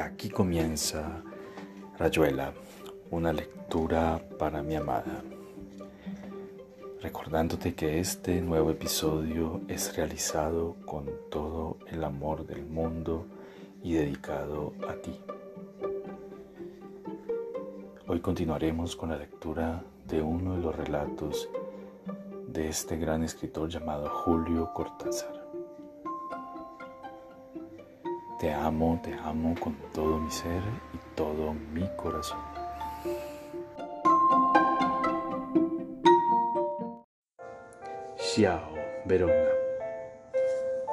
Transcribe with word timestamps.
Aquí 0.00 0.28
comienza 0.28 1.22
Rayuela, 1.98 2.52
una 3.10 3.32
lectura 3.32 4.20
para 4.38 4.62
mi 4.62 4.76
amada. 4.76 5.22
Recordándote 7.00 7.74
que 7.74 7.98
este 7.98 8.40
nuevo 8.40 8.70
episodio 8.70 9.60
es 9.66 9.96
realizado 9.96 10.76
con 10.86 11.10
todo 11.30 11.78
el 11.88 12.04
amor 12.04 12.46
del 12.46 12.64
mundo 12.64 13.26
y 13.82 13.94
dedicado 13.94 14.72
a 14.88 14.94
ti. 14.94 15.18
Hoy 18.06 18.20
continuaremos 18.20 18.94
con 18.94 19.08
la 19.08 19.18
lectura 19.18 19.82
de 20.06 20.22
uno 20.22 20.54
de 20.54 20.62
los 20.62 20.76
relatos 20.76 21.48
de 22.46 22.68
este 22.68 22.96
gran 22.96 23.24
escritor 23.24 23.68
llamado 23.68 24.08
Julio 24.08 24.72
Cortázar. 24.72 25.37
Te 28.38 28.52
amo, 28.52 29.00
te 29.02 29.12
amo 29.14 29.52
con 29.60 29.74
todo 29.92 30.20
mi 30.20 30.30
ser 30.30 30.62
y 30.94 31.16
todo 31.16 31.52
mi 31.72 31.84
corazón. 31.96 32.38
Xiao, 38.16 38.74
Verona. 39.06 39.48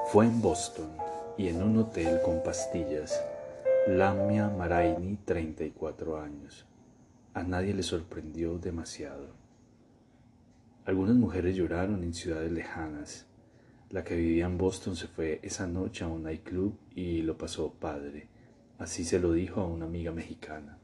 Fue 0.07 0.25
en 0.25 0.41
Boston 0.41 0.89
y 1.37 1.49
en 1.49 1.61
un 1.61 1.77
hotel 1.77 2.19
con 2.25 2.41
pastillas. 2.41 3.23
Lamia 3.85 4.49
Maraini, 4.49 5.17
34 5.17 6.19
años. 6.19 6.65
A 7.35 7.43
nadie 7.43 7.75
le 7.75 7.83
sorprendió 7.83 8.57
demasiado. 8.57 9.35
Algunas 10.83 11.15
mujeres 11.15 11.55
lloraron 11.55 12.03
en 12.03 12.15
ciudades 12.15 12.51
lejanas 12.51 13.27
la 13.89 14.03
que 14.03 14.15
vivía 14.15 14.45
en 14.45 14.57
Boston 14.57 14.95
se 14.95 15.07
fue 15.07 15.39
esa 15.43 15.67
noche 15.67 16.03
a 16.03 16.07
un 16.07 16.23
nightclub 16.23 16.77
y 16.95 17.21
lo 17.21 17.37
pasó 17.37 17.73
padre. 17.73 18.27
Así 18.79 19.05
se 19.05 19.19
lo 19.19 19.31
dijo 19.31 19.61
a 19.61 19.67
una 19.67 19.85
amiga 19.85 20.11
mexicana. 20.11 20.77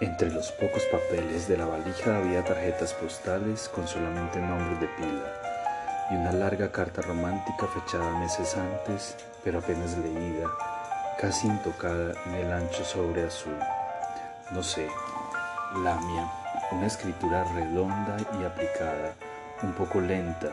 Entre 0.00 0.30
los 0.30 0.50
pocos 0.52 0.82
papeles 0.90 1.46
de 1.48 1.56
la 1.56 1.66
valija 1.66 2.18
había 2.18 2.44
tarjetas 2.44 2.94
postales 2.94 3.68
con 3.68 3.86
solamente 3.86 4.40
nombres 4.40 4.80
de 4.80 4.88
pila 4.96 5.40
y 6.10 6.14
una 6.16 6.32
larga 6.32 6.70
carta 6.70 7.00
romántica 7.02 7.66
fechada 7.66 8.18
meses 8.18 8.56
antes, 8.56 9.16
pero 9.42 9.58
apenas 9.58 9.96
leída, 9.98 10.50
casi 11.18 11.46
intocada 11.46 12.14
en 12.26 12.34
el 12.34 12.52
ancho 12.52 12.84
sobre 12.84 13.24
azul. 13.24 13.56
No 14.52 14.62
sé, 14.62 14.88
la 15.82 15.98
mía, 16.00 16.30
una 16.72 16.86
escritura 16.86 17.44
redonda 17.54 18.16
y 18.40 18.44
aplicada, 18.44 19.14
un 19.62 19.72
poco 19.72 20.00
lenta, 20.00 20.50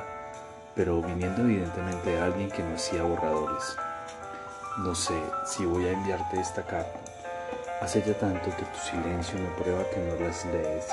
pero 0.75 1.01
viniendo 1.01 1.41
evidentemente 1.43 2.11
de 2.11 2.21
alguien 2.21 2.49
que 2.49 2.63
no 2.63 2.75
hacía 2.75 3.03
borradores. 3.03 3.75
No 4.79 4.95
sé 4.95 5.19
si 5.45 5.65
voy 5.65 5.85
a 5.87 5.91
enviarte 5.91 6.39
esta 6.39 6.63
carta. 6.63 6.99
Hace 7.81 8.01
ya 8.01 8.13
tanto 8.13 8.45
que 8.55 8.63
tu 8.63 8.77
silencio 8.79 9.39
me 9.39 9.49
prueba 9.61 9.83
que 9.89 9.99
no 9.99 10.25
las 10.25 10.45
lees 10.45 10.87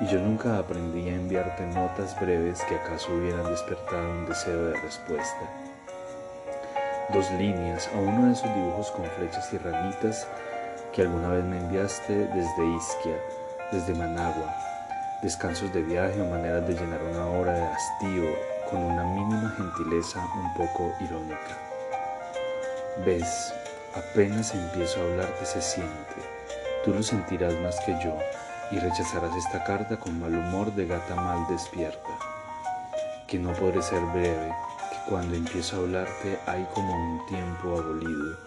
y 0.00 0.06
yo 0.06 0.20
nunca 0.20 0.58
aprendí 0.58 1.08
a 1.08 1.14
enviarte 1.14 1.66
notas 1.66 2.18
breves 2.20 2.62
que 2.68 2.74
acaso 2.74 3.14
hubieran 3.14 3.50
despertado 3.50 4.10
un 4.10 4.26
deseo 4.26 4.66
de 4.66 4.76
respuesta. 4.80 5.50
Dos 7.12 7.30
líneas 7.32 7.88
a 7.94 7.98
uno 7.98 8.26
de 8.26 8.32
esos 8.32 8.54
dibujos 8.54 8.90
con 8.90 9.06
flechas 9.06 9.50
y 9.52 9.58
ranitas 9.58 10.26
que 10.92 11.02
alguna 11.02 11.28
vez 11.28 11.44
me 11.44 11.58
enviaste 11.58 12.12
desde 12.12 12.76
Isquia, 12.76 13.16
desde 13.72 13.94
Managua, 13.94 14.54
descansos 15.22 15.72
de 15.72 15.82
viaje 15.82 16.20
o 16.20 16.26
maneras 16.26 16.66
de 16.66 16.74
llenar 16.74 17.00
una 17.02 17.26
hora 17.26 17.52
de 17.52 17.64
hastío 17.64 18.55
con 18.70 18.82
una 18.82 19.04
mínima 19.04 19.54
gentileza 19.56 20.20
un 20.34 20.54
poco 20.54 20.92
irónica. 21.00 21.58
Ves, 23.04 23.52
apenas 23.94 24.54
empiezo 24.54 25.00
a 25.00 25.04
hablarte 25.04 25.44
se 25.44 25.60
siente, 25.62 26.16
tú 26.84 26.92
lo 26.92 27.02
sentirás 27.02 27.54
más 27.60 27.78
que 27.80 27.92
yo 28.02 28.16
y 28.70 28.78
rechazarás 28.78 29.34
esta 29.36 29.62
carta 29.64 29.98
con 29.98 30.18
mal 30.18 30.34
humor 30.34 30.72
de 30.74 30.86
gata 30.86 31.14
mal 31.14 31.46
despierta, 31.48 32.10
que 33.26 33.38
no 33.38 33.52
podré 33.52 33.82
ser 33.82 34.00
breve, 34.06 34.54
que 34.90 35.10
cuando 35.10 35.36
empiezo 35.36 35.76
a 35.76 35.80
hablarte 35.80 36.38
hay 36.46 36.66
como 36.74 36.92
un 36.92 37.26
tiempo 37.26 37.78
abolido, 37.78 38.38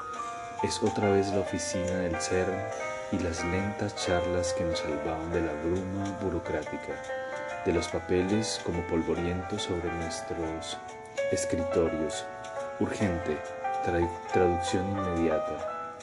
es 0.64 0.82
otra 0.84 1.10
vez 1.12 1.28
la 1.30 1.40
oficina 1.40 1.92
del 1.92 2.20
ser 2.20 2.48
y 3.12 3.20
las 3.20 3.44
lentas 3.46 3.96
charlas 3.96 4.54
que 4.54 4.66
nos 4.66 4.80
salvaban 4.80 5.32
de 5.32 5.42
la 5.42 5.54
bruma 5.64 6.18
burocrática 6.22 7.02
de 7.66 7.74
los 7.74 7.88
papeles 7.88 8.62
como 8.64 8.82
polvorientos 8.84 9.64
sobre 9.64 9.92
nuestros 9.92 10.78
escritorios. 11.32 12.26
Urgente, 12.80 13.38
traducción 14.32 14.88
inmediata. 14.90 15.96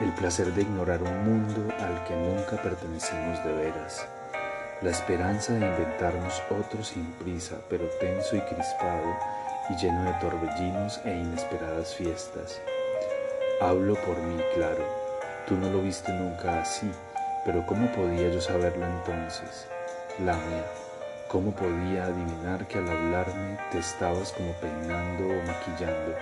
El 0.00 0.12
placer 0.14 0.52
de 0.52 0.62
ignorar 0.62 1.02
un 1.02 1.24
mundo 1.24 1.72
al 1.78 2.04
que 2.04 2.16
nunca 2.16 2.60
pertenecimos 2.62 3.44
de 3.44 3.52
veras. 3.52 4.06
La 4.82 4.90
esperanza 4.90 5.52
de 5.52 5.66
inventarnos 5.66 6.42
otro 6.50 6.82
sin 6.82 7.04
prisa, 7.12 7.56
pero 7.68 7.86
tenso 8.00 8.34
y 8.34 8.40
crispado 8.40 9.16
y 9.68 9.76
lleno 9.76 10.04
de 10.04 10.12
torbellinos 10.14 11.00
e 11.04 11.14
inesperadas 11.14 11.94
fiestas. 11.94 12.60
Hablo 13.60 13.94
por 13.94 14.16
mí, 14.22 14.42
claro. 14.54 14.84
Tú 15.46 15.56
no 15.56 15.68
lo 15.70 15.82
viste 15.82 16.12
nunca 16.12 16.62
así, 16.62 16.90
pero 17.44 17.64
¿cómo 17.66 17.92
podía 17.92 18.30
yo 18.30 18.40
saberlo 18.40 18.86
entonces? 18.86 19.68
Lamia, 20.24 20.66
¿cómo 21.28 21.50
podía 21.52 22.04
adivinar 22.04 22.68
que 22.68 22.76
al 22.76 22.90
hablarme 22.90 23.56
te 23.72 23.78
estabas 23.78 24.32
como 24.32 24.52
peinando 24.60 25.24
o 25.24 25.42
maquillando, 25.46 26.14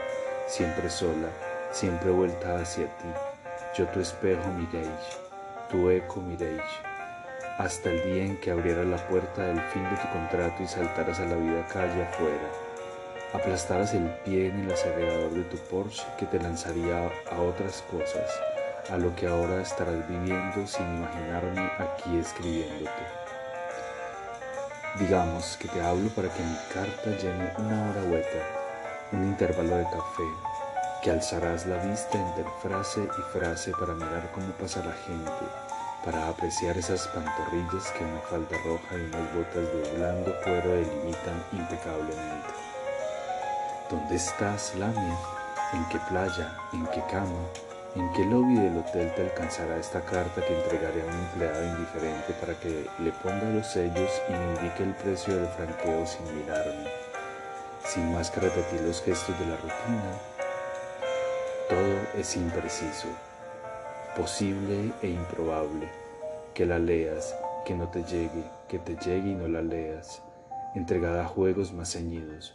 siempre 0.47 0.88
sola, 0.88 1.28
siempre 1.72 2.10
vuelta 2.10 2.60
hacia 2.60 2.84
ti? 2.84 3.09
Yo 3.76 3.86
tu 3.86 3.98
espejo 3.98 4.48
miréis, 4.53 5.19
tu 5.69 5.91
eco 5.91 6.20
miréis, 6.20 6.62
hasta 7.59 7.91
el 7.91 8.04
día 8.04 8.25
en 8.26 8.41
que 8.41 8.53
abrieras 8.53 8.86
la 8.86 9.09
puerta 9.09 9.42
del 9.42 9.60
fin 9.72 9.82
de 9.82 9.97
tu 9.97 10.09
contrato 10.12 10.62
y 10.62 10.69
saltaras 10.69 11.19
a 11.19 11.25
la 11.25 11.34
vida 11.34 11.66
calle 11.66 12.04
afuera, 12.04 12.48
aplastaras 13.32 13.94
el 13.94 14.09
pie 14.25 14.47
en 14.47 14.60
el 14.60 14.70
acelerador 14.70 15.32
de 15.32 15.42
tu 15.42 15.56
Porsche 15.56 16.04
que 16.16 16.26
te 16.26 16.38
lanzaría 16.38 17.10
a 17.32 17.41
otras 17.41 17.82
cosas, 17.91 18.30
a 18.91 18.97
lo 18.97 19.12
que 19.16 19.26
ahora 19.26 19.60
estarás 19.60 20.09
viviendo 20.09 20.65
sin 20.69 20.86
imaginarme 20.98 21.69
aquí 21.80 22.16
escribiéndote. 22.16 23.28
Digamos 24.98 25.56
que 25.59 25.69
te 25.69 25.81
hablo 25.81 26.09
para 26.10 26.28
que 26.28 26.42
mi 26.42 26.56
carta 26.75 27.10
llene 27.10 27.53
una 27.59 27.88
hora 27.88 28.03
hueca, 28.03 28.42
un 29.12 29.28
intervalo 29.28 29.76
de 29.76 29.84
café, 29.84 30.25
que 31.04 31.12
alzarás 31.12 31.66
la 31.66 31.76
vista 31.84 32.19
entre 32.19 32.44
frase 32.60 33.03
y 33.04 33.38
frase 33.38 33.70
para 33.78 33.94
mirar 33.94 34.28
cómo 34.34 34.48
pasa 34.54 34.84
la 34.84 34.92
gente, 35.06 35.31
para 36.04 36.26
apreciar 36.26 36.76
esas 36.76 37.06
pantorrillas 37.09 37.92
que 37.92 38.04
una 38.04 38.20
falda 38.22 38.56
roja 38.64 38.97
y 38.97 39.03
unas 39.03 39.34
botas 39.34 39.72
de 39.72 39.98
blando 39.98 40.34
cuero 40.42 40.70
delimitan 40.72 41.44
impecablemente. 41.53 42.48
¿Dónde 43.88 44.16
estás, 44.16 44.75
Lamia? 44.75 45.16
¿En 45.75 45.88
qué 45.91 46.00
playa? 46.09 46.56
¿En 46.72 46.84
qué 46.88 47.04
cama? 47.09 47.68
¿En 47.94 48.12
qué 48.12 48.22
lobby 48.26 48.54
del 48.54 48.76
hotel 48.76 49.10
te 49.15 49.22
alcanzará 49.22 49.78
esta 49.78 50.04
carta 50.04 50.44
que 50.44 50.54
entregaré 50.54 51.00
a 51.00 51.06
un 51.06 51.12
empleado 51.12 51.66
indiferente 51.69 52.34
para 52.38 52.53
que 52.60 52.87
le 52.99 53.12
ponga 53.12 53.49
los 53.49 53.66
sellos 53.66 54.10
y 54.28 54.32
me 54.32 54.44
indique 54.56 54.82
el 54.82 54.94
precio 54.94 55.34
del 55.34 55.47
franqueo 55.47 56.06
sin 56.06 56.37
mirarme? 56.37 56.87
Sin 57.87 58.12
más 58.12 58.31
que 58.31 58.41
repetir 58.41 58.82
los 58.82 59.00
gestos 59.00 59.38
de 59.38 59.47
la 59.47 59.56
rutina, 59.56 60.21
todo 61.71 62.21
es 62.21 62.37
impreciso, 62.37 63.09
posible 64.15 64.93
e 65.00 65.09
improbable. 65.09 65.88
Que 66.53 66.66
la 66.66 66.78
leas, 66.78 67.34
que 67.65 67.75
no 67.75 67.88
te 67.88 68.04
llegue, 68.04 68.44
que 68.69 68.78
te 68.78 68.97
llegue 68.97 69.31
y 69.31 69.34
no 69.34 69.48
la 69.48 69.62
leas, 69.62 70.22
entregada 70.75 71.25
a 71.25 71.28
juegos 71.28 71.72
más 71.72 71.93
ceñidos, 71.93 72.54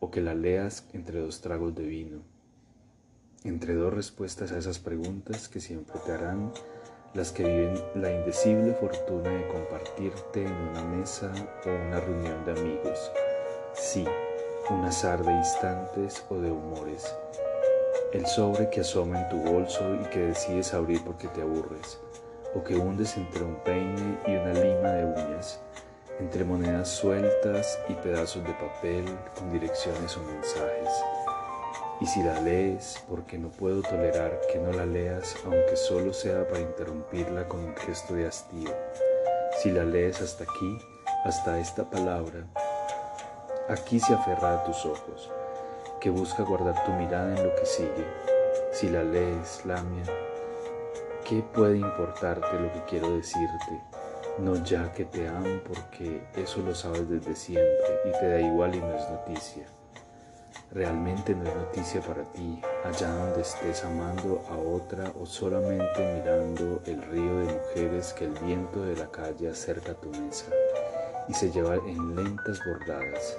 o 0.00 0.10
que 0.10 0.20
la 0.20 0.34
leas 0.34 0.88
entre 0.92 1.20
dos 1.20 1.42
tragos 1.42 1.76
de 1.76 1.84
vino 1.84 2.31
entre 3.44 3.74
dos 3.74 3.92
respuestas 3.92 4.52
a 4.52 4.58
esas 4.58 4.78
preguntas 4.78 5.48
que 5.48 5.60
siempre 5.60 5.98
te 6.04 6.12
harán 6.12 6.52
las 7.14 7.32
que 7.32 7.44
viven 7.44 7.74
la 7.94 8.10
indecible 8.10 8.72
fortuna 8.74 9.28
de 9.28 9.46
compartirte 9.48 10.44
en 10.44 10.52
una 10.52 10.82
mesa 10.84 11.30
o 11.66 11.68
una 11.68 12.00
reunión 12.00 12.44
de 12.44 12.52
amigos. 12.52 13.12
Sí, 13.74 14.06
un 14.70 14.84
azar 14.84 15.22
de 15.24 15.32
instantes 15.32 16.24
o 16.30 16.38
de 16.38 16.50
humores. 16.50 17.14
El 18.12 18.26
sobre 18.26 18.70
que 18.70 18.80
asoma 18.80 19.20
en 19.20 19.28
tu 19.28 19.36
bolso 19.38 19.82
y 19.94 20.04
que 20.06 20.20
decides 20.20 20.72
abrir 20.72 21.02
porque 21.04 21.28
te 21.28 21.42
aburres, 21.42 21.98
o 22.54 22.62
que 22.62 22.76
hundes 22.76 23.16
entre 23.16 23.44
un 23.44 23.56
peine 23.56 24.18
y 24.26 24.36
una 24.36 24.52
lima 24.54 24.92
de 24.92 25.04
uñas, 25.04 25.60
entre 26.18 26.44
monedas 26.44 26.88
sueltas 26.88 27.78
y 27.88 27.94
pedazos 27.94 28.44
de 28.44 28.52
papel 28.52 29.04
con 29.36 29.52
direcciones 29.52 30.16
o 30.16 30.22
mensajes 30.22 30.88
y 32.02 32.06
si 32.06 32.20
la 32.20 32.40
lees, 32.40 33.00
porque 33.08 33.38
no 33.38 33.48
puedo 33.48 33.80
tolerar 33.80 34.40
que 34.52 34.58
no 34.58 34.72
la 34.72 34.84
leas, 34.84 35.36
aunque 35.44 35.76
solo 35.76 36.12
sea 36.12 36.48
para 36.48 36.58
interrumpirla 36.58 37.46
con 37.46 37.60
un 37.60 37.76
gesto 37.76 38.14
de 38.14 38.26
hastío. 38.26 38.70
Si 39.62 39.70
la 39.70 39.84
lees 39.84 40.20
hasta 40.20 40.42
aquí, 40.42 40.78
hasta 41.24 41.60
esta 41.60 41.88
palabra, 41.88 42.44
aquí 43.68 44.00
se 44.00 44.14
aferra 44.14 44.54
a 44.54 44.64
tus 44.64 44.84
ojos, 44.84 45.30
que 46.00 46.10
busca 46.10 46.42
guardar 46.42 46.84
tu 46.84 46.90
mirada 46.90 47.36
en 47.36 47.46
lo 47.46 47.54
que 47.54 47.66
sigue. 47.66 48.04
Si 48.72 48.88
la 48.88 49.04
lees, 49.04 49.64
Lamia, 49.64 50.02
¿qué 51.24 51.40
puede 51.54 51.76
importarte 51.76 52.58
lo 52.58 52.72
que 52.72 52.82
quiero 52.88 53.16
decirte? 53.16 53.80
No 54.40 54.56
ya 54.64 54.92
que 54.92 55.04
te 55.04 55.28
amo 55.28 55.60
porque 55.68 56.26
eso 56.34 56.62
lo 56.62 56.74
sabes 56.74 57.08
desde 57.08 57.36
siempre 57.36 58.00
y 58.06 58.10
te 58.18 58.28
da 58.28 58.40
igual 58.40 58.74
y 58.74 58.80
no 58.80 58.92
es 58.92 59.08
noticia. 59.08 59.66
Realmente 60.72 61.34
no 61.34 61.44
es 61.44 61.54
noticia 61.54 62.00
para 62.00 62.24
ti, 62.32 62.60
allá 62.84 63.08
donde 63.08 63.42
estés 63.42 63.84
amando 63.84 64.42
a 64.50 64.56
otra 64.56 65.12
o 65.20 65.26
solamente 65.26 66.14
mirando 66.14 66.80
el 66.86 67.02
río 67.02 67.38
de 67.40 67.54
mujeres 67.54 68.12
que 68.12 68.24
el 68.24 68.32
viento 68.38 68.82
de 68.84 68.96
la 68.96 69.10
calle 69.10 69.50
acerca 69.50 69.92
a 69.92 69.94
tu 69.94 70.08
mesa 70.10 70.46
y 71.28 71.34
se 71.34 71.50
lleva 71.50 71.76
en 71.76 72.16
lentas 72.16 72.58
bordadas, 72.64 73.36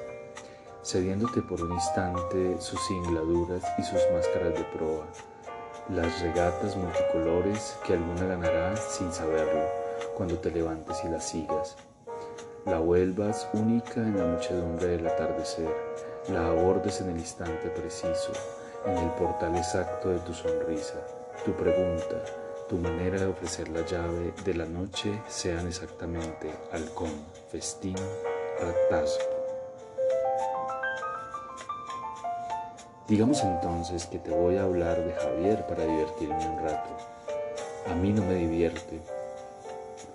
cediéndote 0.84 1.42
por 1.42 1.62
un 1.62 1.74
instante 1.74 2.56
sus 2.60 2.80
singladuras 2.86 3.64
y 3.78 3.84
sus 3.84 4.00
máscaras 4.14 4.54
de 4.54 4.64
proa, 4.76 5.08
las 5.90 6.22
regatas 6.22 6.76
multicolores 6.78 7.78
que 7.86 7.94
alguna 7.94 8.26
ganará 8.26 8.76
sin 8.78 9.12
saberlo 9.12 9.64
cuando 10.16 10.38
te 10.38 10.52
levantes 10.52 11.04
y 11.04 11.10
la 11.10 11.20
sigas. 11.20 11.76
La 12.66 12.80
vuelvas 12.80 13.50
única 13.54 13.96
en 13.96 14.18
la 14.18 14.26
muchedumbre 14.26 14.88
del 14.88 15.08
atardecer, 15.08 15.68
la 16.30 16.48
abordes 16.48 17.02
en 17.02 17.10
el 17.10 17.18
instante 17.18 17.70
preciso, 17.70 18.32
en 18.86 18.98
el 18.98 19.10
portal 19.12 19.56
exacto 19.58 20.10
de 20.10 20.20
tu 20.20 20.34
sonrisa, 20.34 20.96
tu 21.44 21.52
pregunta, 21.54 22.24
tu 22.70 22.78
manera 22.78 23.20
de 23.20 23.26
ofrecer 23.26 23.68
la 23.70 23.86
llave 23.86 24.34
de 24.46 24.54
la 24.54 24.66
noche 24.66 25.22
sean 25.28 25.68
exactamente 25.68 26.54
halcón, 26.72 27.12
festín, 27.50 27.96
hartazgo. 28.62 29.34
Digamos 33.08 33.44
entonces 33.44 34.06
que 34.06 34.18
te 34.18 34.32
voy 34.32 34.56
a 34.56 34.64
hablar 34.64 35.04
de 35.04 35.14
Javier 35.14 35.68
para 35.68 35.84
divertirme 35.84 36.48
un 36.48 36.64
rato. 36.64 36.90
A 37.92 37.96
mí 37.96 38.14
no 38.14 38.24
me 38.24 38.36
divierte. 38.36 39.02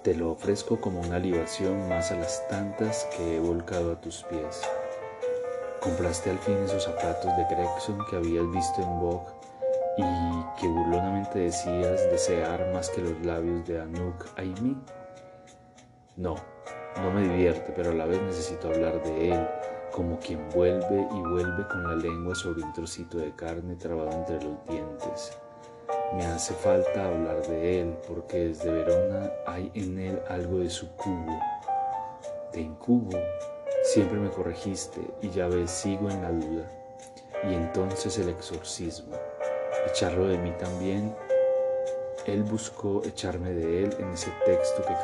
Te 0.03 0.15
lo 0.15 0.31
ofrezco 0.31 0.81
como 0.81 1.01
una 1.01 1.19
libación 1.19 1.87
más 1.87 2.11
a 2.13 2.17
las 2.17 2.49
tantas 2.49 3.07
que 3.15 3.37
he 3.37 3.41
volcado 3.41 3.93
a 3.93 4.01
tus 4.01 4.23
pies. 4.25 4.63
Compraste 5.81 6.31
al 6.31 6.39
fin 6.39 6.57
esos 6.65 6.85
zapatos 6.85 7.37
de 7.37 7.45
Gregson 7.51 8.05
que 8.11 8.17
habías 8.17 8.51
visto 8.51 8.83
en 8.83 9.01
Vogue 9.01 9.39
y 9.97 10.61
que 10.61 10.69
burlonamente 10.69 11.39
decías 11.39 12.03
desear 12.11 12.73
más 12.73 12.91
que 12.91 13.01
los 13.01 13.25
labios 13.25 13.67
de 13.67 13.81
Anouk 13.81 14.27
Aimi? 14.37 14.77
No, 16.17 16.37
no 17.03 17.11
me 17.13 17.23
divierte, 17.23 17.73
pero 17.77 17.91
a 17.91 17.95
la 17.95 18.07
vez 18.07 18.21
necesito 18.23 18.69
hablar 18.69 19.03
de 19.03 19.33
él, 19.33 19.49
como 19.93 20.19
quien 20.19 20.49
vuelve 20.51 21.07
y 21.11 21.21
vuelve 21.21 21.67
con 21.69 21.85
la 21.85 21.95
lengua 21.95 22.35
sobre 22.35 22.63
un 22.63 22.73
trocito 22.73 23.19
de 23.19 23.35
carne 23.35 23.77
trabado 23.77 24.11
entre 24.13 24.43
los 24.43 24.65
dientes. 24.67 25.39
Me 26.15 26.25
hace 26.27 26.55
falta 26.55 27.07
hablar 27.07 27.47
de 27.47 27.81
él, 27.81 27.99
porque 28.07 28.49
desde 28.49 28.71
Verona 28.71 29.31
hay 29.47 29.71
en 29.75 29.99
él 29.99 30.23
algo 30.29 30.59
de 30.59 30.71
su 30.71 30.91
cubo. 30.97 31.39
De 32.53 32.63
incubo, 32.63 33.11
siempre 33.93 34.19
me 34.19 34.31
corregiste 34.31 35.01
y 35.23 35.31
ya 35.31 35.49
ves, 35.49 35.71
sigo 35.71 36.11
en 36.11 36.23
la 36.23 36.31
duda. 36.31 36.71
Y 37.49 37.55
entonces 37.55 38.19
el 38.19 38.29
exorcismo 38.29 39.17
echarlo 39.89 40.29
de 40.29 40.39
mí 40.39 40.53
también. 40.59 41.15
Él 42.27 42.43
buscó 42.43 43.03
echarme 43.05 43.53
de 43.53 43.85
él 43.85 43.97
en 43.99 44.13
ese 44.13 44.31
texto 44.45 44.83
que 44.83 44.95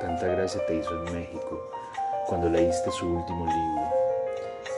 tanta 0.00 0.26
gracia 0.26 0.64
te 0.66 0.76
hizo 0.76 0.90
en 1.06 1.14
México, 1.14 1.70
cuando 2.26 2.48
leíste 2.48 2.90
su 2.90 3.06
último 3.06 3.46
libro. 3.46 3.92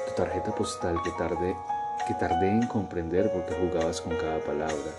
Tu 0.08 0.14
tarjeta 0.14 0.55
postal 0.55 0.97
que 1.03 1.11
tardé, 1.12 1.56
que 2.06 2.14
tardé 2.14 2.49
en 2.49 2.67
comprender 2.67 3.32
porque 3.32 3.55
jugabas 3.55 4.00
con 4.00 4.14
cada 4.17 4.41
palabra. 4.41 4.93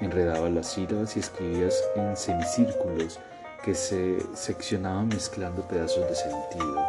Enredabas 0.00 0.52
las 0.52 0.68
sílabas 0.68 1.16
y 1.16 1.20
escribías 1.20 1.82
en 1.96 2.16
semicírculos 2.16 3.18
que 3.64 3.74
se 3.74 4.18
seccionaban 4.34 5.08
mezclando 5.08 5.62
pedazos 5.62 6.08
de 6.08 6.14
sentido, 6.14 6.86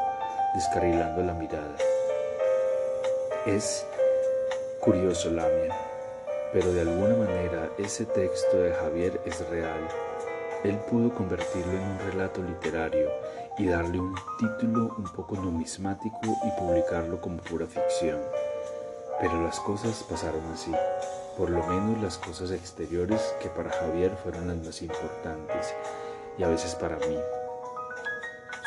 descarrilando 0.55 1.23
la 1.23 1.33
mirada. 1.33 1.75
Es 3.45 3.85
curioso, 4.79 5.29
Lamia 5.31 5.89
pero 6.51 6.73
de 6.73 6.81
alguna 6.81 7.15
manera 7.15 7.69
ese 7.77 8.05
texto 8.05 8.57
de 8.57 8.73
Javier 8.73 9.21
es 9.25 9.47
real. 9.49 9.87
Él 10.63 10.77
pudo 10.89 11.13
convertirlo 11.13 11.71
en 11.71 11.83
un 11.83 11.99
relato 12.11 12.41
literario 12.41 13.09
y 13.57 13.67
darle 13.67 13.99
un 13.99 14.15
título 14.39 14.95
un 14.97 15.05
poco 15.13 15.35
numismático 15.35 16.19
y 16.23 16.59
publicarlo 16.59 17.21
como 17.21 17.37
pura 17.37 17.65
ficción. 17.65 18.19
Pero 19.21 19.41
las 19.43 19.59
cosas 19.59 20.03
pasaron 20.09 20.41
así, 20.53 20.71
por 21.37 21.49
lo 21.49 21.65
menos 21.67 22.01
las 22.01 22.17
cosas 22.17 22.51
exteriores 22.51 23.21
que 23.41 23.49
para 23.49 23.69
Javier 23.69 24.15
fueron 24.23 24.47
las 24.47 24.57
más 24.57 24.81
importantes 24.81 25.73
y 26.37 26.43
a 26.43 26.47
veces 26.47 26.73
para 26.75 26.97
mí. 26.97 27.17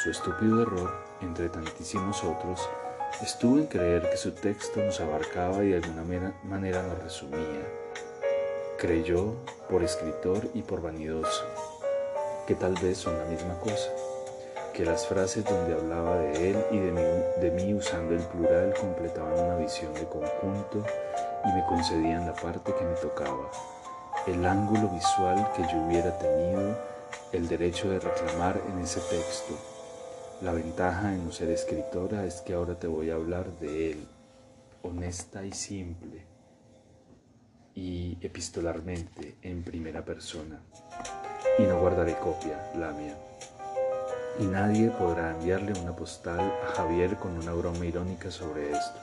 Su 0.03 0.11
estúpido 0.11 0.63
error, 0.63 0.93
entre 1.23 1.49
tantísimos 1.49 2.23
otros, 2.25 2.69
Estuve 3.21 3.61
en 3.61 3.67
creer 3.69 4.11
que 4.11 4.17
su 4.17 4.33
texto 4.33 4.81
nos 4.81 5.01
abarcaba 5.01 5.63
y 5.63 5.69
de 5.69 5.77
alguna 5.77 6.35
manera 6.43 6.83
nos 6.83 7.05
resumía. 7.05 7.63
Creyó, 8.79 9.35
por 9.71 9.85
escritor 9.85 10.49
y 10.55 10.63
por 10.63 10.83
vanidoso, 10.83 11.45
que 12.49 12.57
tal 12.57 12.75
vez 12.83 12.99
son 12.99 13.17
la 13.17 13.25
misma 13.27 13.61
cosa, 13.61 13.91
que 14.75 14.85
las 14.85 15.07
frases 15.07 15.45
donde 15.45 15.75
hablaba 15.75 16.17
de 16.17 16.51
él 16.51 16.57
y 16.73 16.79
de 16.79 17.51
mí 17.53 17.75
usando 17.75 18.15
el 18.15 18.23
plural 18.23 18.75
completaban 18.81 19.39
una 19.39 19.57
visión 19.57 19.95
de 19.95 20.09
conjunto 20.09 20.85
y 21.45 21.53
me 21.53 21.65
concedían 21.69 22.27
la 22.27 22.35
parte 22.35 22.73
que 22.73 22.85
me 22.85 22.97
tocaba, 22.97 23.53
el 24.27 24.45
ángulo 24.45 24.89
visual 24.89 25.49
que 25.55 25.63
yo 25.63 25.79
hubiera 25.87 26.19
tenido 26.19 26.77
el 27.31 27.47
derecho 27.47 27.89
de 27.89 28.01
reclamar 28.01 28.61
en 28.73 28.81
ese 28.81 29.01
texto 29.01 29.55
la 30.43 30.53
ventaja 30.53 31.15
en 31.15 31.31
ser 31.33 31.51
escritora 31.51 32.25
es 32.25 32.41
que 32.41 32.55
ahora 32.55 32.77
te 32.77 32.89
voy 32.89 33.11
a 33.11 33.15
hablar 33.15 33.47
de 33.61 33.93
él, 33.93 34.09
honesta 34.83 35.45
y 35.45 35.53
simple, 35.53 36.27
y 37.77 38.19
epistolarmente 38.21 39.37
en 39.43 39.63
primera 39.63 40.05
persona. 40.05 40.61
Y 41.59 41.63
no 41.63 41.81
guardaré 41.81 42.17
copia, 42.17 42.73
la 42.77 42.91
mía. 42.91 43.17
Y 44.41 44.45
nadie 44.45 44.91
podrá 44.91 45.31
enviarle 45.31 45.79
una 45.81 45.95
postal 45.95 46.41
a 46.41 46.75
Javier 46.75 47.17
con 47.19 47.39
una 47.39 47.53
broma 47.53 47.87
irónica 47.87 48.31
sobre 48.31 48.73
esto. 48.73 48.99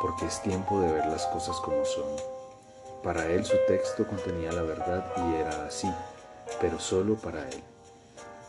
Porque 0.00 0.26
es 0.26 0.40
tiempo 0.40 0.80
de 0.80 0.92
ver 0.92 1.06
las 1.06 1.26
cosas 1.26 1.56
como 1.60 1.84
son. 1.84 2.16
Para 3.02 3.26
él 3.26 3.44
su 3.44 3.56
texto 3.68 4.06
contenía 4.06 4.50
la 4.52 4.62
verdad 4.62 5.12
y 5.16 5.34
era 5.34 5.66
así, 5.66 5.92
pero 6.60 6.78
solo 6.78 7.16
para 7.16 7.46
él. 7.48 7.71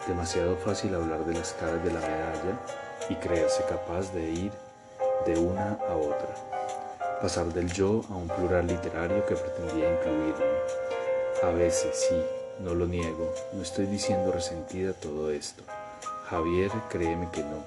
Demasiado 0.07 0.57
fácil 0.57 0.93
hablar 0.95 1.23
de 1.23 1.33
las 1.33 1.53
caras 1.53 1.81
de 1.81 1.91
la 1.91 2.01
medalla 2.01 2.59
y 3.07 3.15
creerse 3.15 3.63
capaz 3.69 4.11
de 4.13 4.29
ir 4.29 4.51
de 5.25 5.39
una 5.39 5.79
a 5.87 5.95
otra. 5.95 6.35
Pasar 7.21 7.45
del 7.53 7.71
yo 7.71 8.01
a 8.09 8.15
un 8.15 8.27
plural 8.27 8.67
literario 8.67 9.25
que 9.25 9.35
pretendía 9.35 9.93
incluirme. 9.93 10.43
A 11.41 11.51
veces 11.51 12.05
sí, 12.09 12.21
no 12.59 12.73
lo 12.73 12.85
niego, 12.85 13.33
no 13.53 13.61
estoy 13.61 13.85
diciendo 13.85 14.33
resentida 14.33 14.91
todo 14.91 15.31
esto. 15.31 15.63
Javier, 16.29 16.71
créeme 16.89 17.29
que 17.31 17.43
no. 17.43 17.63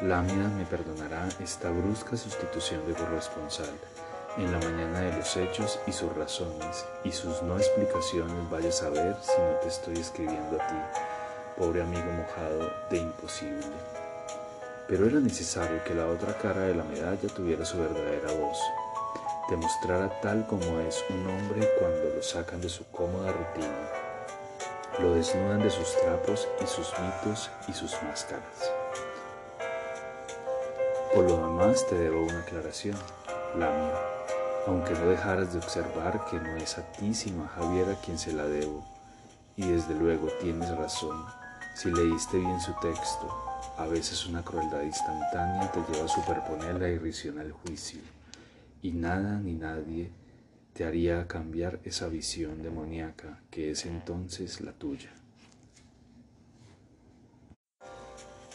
Lámina 0.00 0.48
me 0.48 0.64
perdonará 0.64 1.28
esta 1.42 1.70
brusca 1.70 2.16
sustitución 2.16 2.86
de 2.86 2.94
corresponsal 2.94 3.74
en 4.38 4.52
la 4.52 4.58
mañana 4.58 5.00
de 5.00 5.16
los 5.16 5.36
hechos 5.36 5.80
y 5.86 5.92
sus 5.92 6.14
razones 6.14 6.84
y 7.04 7.12
sus 7.12 7.42
no 7.42 7.56
explicaciones 7.56 8.50
vaya 8.50 8.68
a 8.68 8.72
saber 8.72 9.16
si 9.22 9.32
no 9.40 9.58
te 9.62 9.68
estoy 9.68 9.98
escribiendo 9.98 10.60
a 10.60 10.66
ti, 10.66 10.74
pobre 11.56 11.82
amigo 11.82 12.04
mojado 12.12 12.70
de 12.90 12.98
imposible. 12.98 13.64
Pero 14.88 15.06
era 15.06 15.20
necesario 15.20 15.82
que 15.84 15.94
la 15.94 16.06
otra 16.06 16.36
cara 16.36 16.60
de 16.60 16.74
la 16.74 16.84
medalla 16.84 17.28
tuviera 17.34 17.64
su 17.64 17.78
verdadera 17.78 18.30
voz, 18.32 18.58
demostrara 19.48 20.20
tal 20.20 20.46
como 20.46 20.80
es 20.80 21.02
un 21.08 21.26
hombre 21.26 21.68
cuando 21.78 22.14
lo 22.14 22.22
sacan 22.22 22.60
de 22.60 22.68
su 22.68 22.84
cómoda 22.90 23.32
rutina, 23.32 23.88
lo 24.98 25.14
desnudan 25.14 25.62
de 25.62 25.70
sus 25.70 25.96
trapos 26.02 26.46
y 26.62 26.66
sus 26.66 26.92
mitos 26.98 27.50
y 27.68 27.72
sus 27.72 27.92
máscaras. 28.02 28.70
Por 31.14 31.24
lo 31.24 31.38
demás 31.38 31.86
te 31.86 31.94
debo 31.96 32.22
una 32.22 32.40
aclaración, 32.40 32.96
la 33.56 33.70
mía 33.70 34.15
aunque 34.66 34.94
no 34.94 35.06
dejaras 35.06 35.52
de 35.52 35.58
observar 35.58 36.24
que 36.30 36.38
no 36.38 36.56
es 36.56 36.76
a 36.78 36.82
ti 36.92 37.14
sino 37.14 37.44
a 37.44 37.48
Javier 37.48 37.88
a 37.88 38.00
quien 38.00 38.18
se 38.18 38.32
la 38.32 38.44
debo. 38.44 38.84
Y 39.56 39.66
desde 39.66 39.94
luego 39.94 40.28
tienes 40.40 40.76
razón, 40.76 41.24
si 41.74 41.90
leíste 41.90 42.38
bien 42.38 42.60
su 42.60 42.72
texto, 42.80 43.32
a 43.78 43.86
veces 43.86 44.26
una 44.26 44.42
crueldad 44.42 44.82
instantánea 44.82 45.70
te 45.70 45.80
lleva 45.90 46.04
a 46.04 46.08
superponer 46.08 46.80
la 46.80 46.88
irrisión 46.88 47.38
al 47.38 47.52
juicio, 47.52 48.00
y 48.82 48.92
nada 48.92 49.38
ni 49.38 49.54
nadie 49.54 50.10
te 50.74 50.84
haría 50.84 51.26
cambiar 51.26 51.80
esa 51.84 52.08
visión 52.08 52.62
demoníaca 52.62 53.40
que 53.50 53.70
es 53.70 53.86
entonces 53.86 54.60
la 54.60 54.72
tuya. 54.72 55.10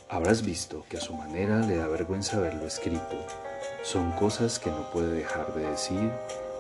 Habrás 0.08 0.46
visto 0.46 0.86
que 0.90 0.98
a 0.98 1.02
su 1.02 1.16
manera 1.16 1.60
le 1.60 1.78
da 1.78 1.88
vergüenza 1.88 2.38
haberlo 2.38 2.68
escrito, 2.68 3.26
son 3.84 4.12
cosas 4.14 4.60
que 4.60 4.70
no 4.70 4.90
puede 4.92 5.14
dejar 5.14 5.54
de 5.54 5.70
decir 5.70 6.12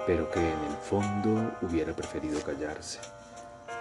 pero 0.05 0.29
que 0.31 0.39
en 0.39 0.59
el 0.63 0.77
fondo 0.77 1.51
hubiera 1.61 1.93
preferido 1.93 2.41
callarse. 2.41 2.99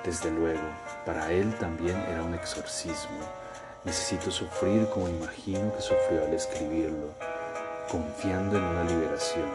Desde 0.05 0.31
luego, 0.31 0.63
para 1.07 1.33
él 1.33 1.55
también 1.59 1.97
era 1.97 2.23
un 2.23 2.35
exorcismo. 2.35 3.21
Necesito 3.85 4.31
sufrir 4.31 4.87
como 4.91 5.09
imagino 5.09 5.75
que 5.75 5.81
sufrió 5.81 6.25
al 6.25 6.35
escribirlo, 6.35 7.09
confiando 7.91 8.59
en 8.59 8.65
una 8.65 8.85
liberación, 8.85 9.49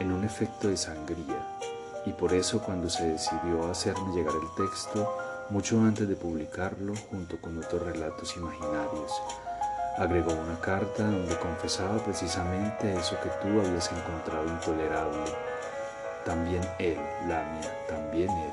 en 0.00 0.12
un 0.12 0.24
efecto 0.24 0.68
de 0.68 0.76
sangría. 0.76 1.58
Y 2.06 2.12
por 2.12 2.32
eso 2.32 2.60
cuando 2.60 2.90
se 2.90 3.04
decidió 3.04 3.70
hacerme 3.70 4.14
llegar 4.14 4.34
el 4.34 4.66
texto, 4.66 5.16
mucho 5.50 5.78
antes 5.80 6.08
de 6.08 6.16
publicarlo, 6.16 6.94
junto 7.10 7.40
con 7.40 7.58
otros 7.58 7.82
relatos 7.82 8.36
imaginarios, 8.36 9.12
agregó 9.96 10.32
una 10.32 10.58
carta 10.60 11.04
donde 11.04 11.38
confesaba 11.38 11.98
precisamente 11.98 12.94
eso 12.94 13.16
que 13.20 13.28
tú 13.40 13.60
habías 13.60 13.90
encontrado 13.92 14.46
intolerable. 14.46 15.24
También 16.24 16.62
él, 16.78 16.98
Lamia, 17.28 17.86
también 17.88 18.30
él. 18.30 18.52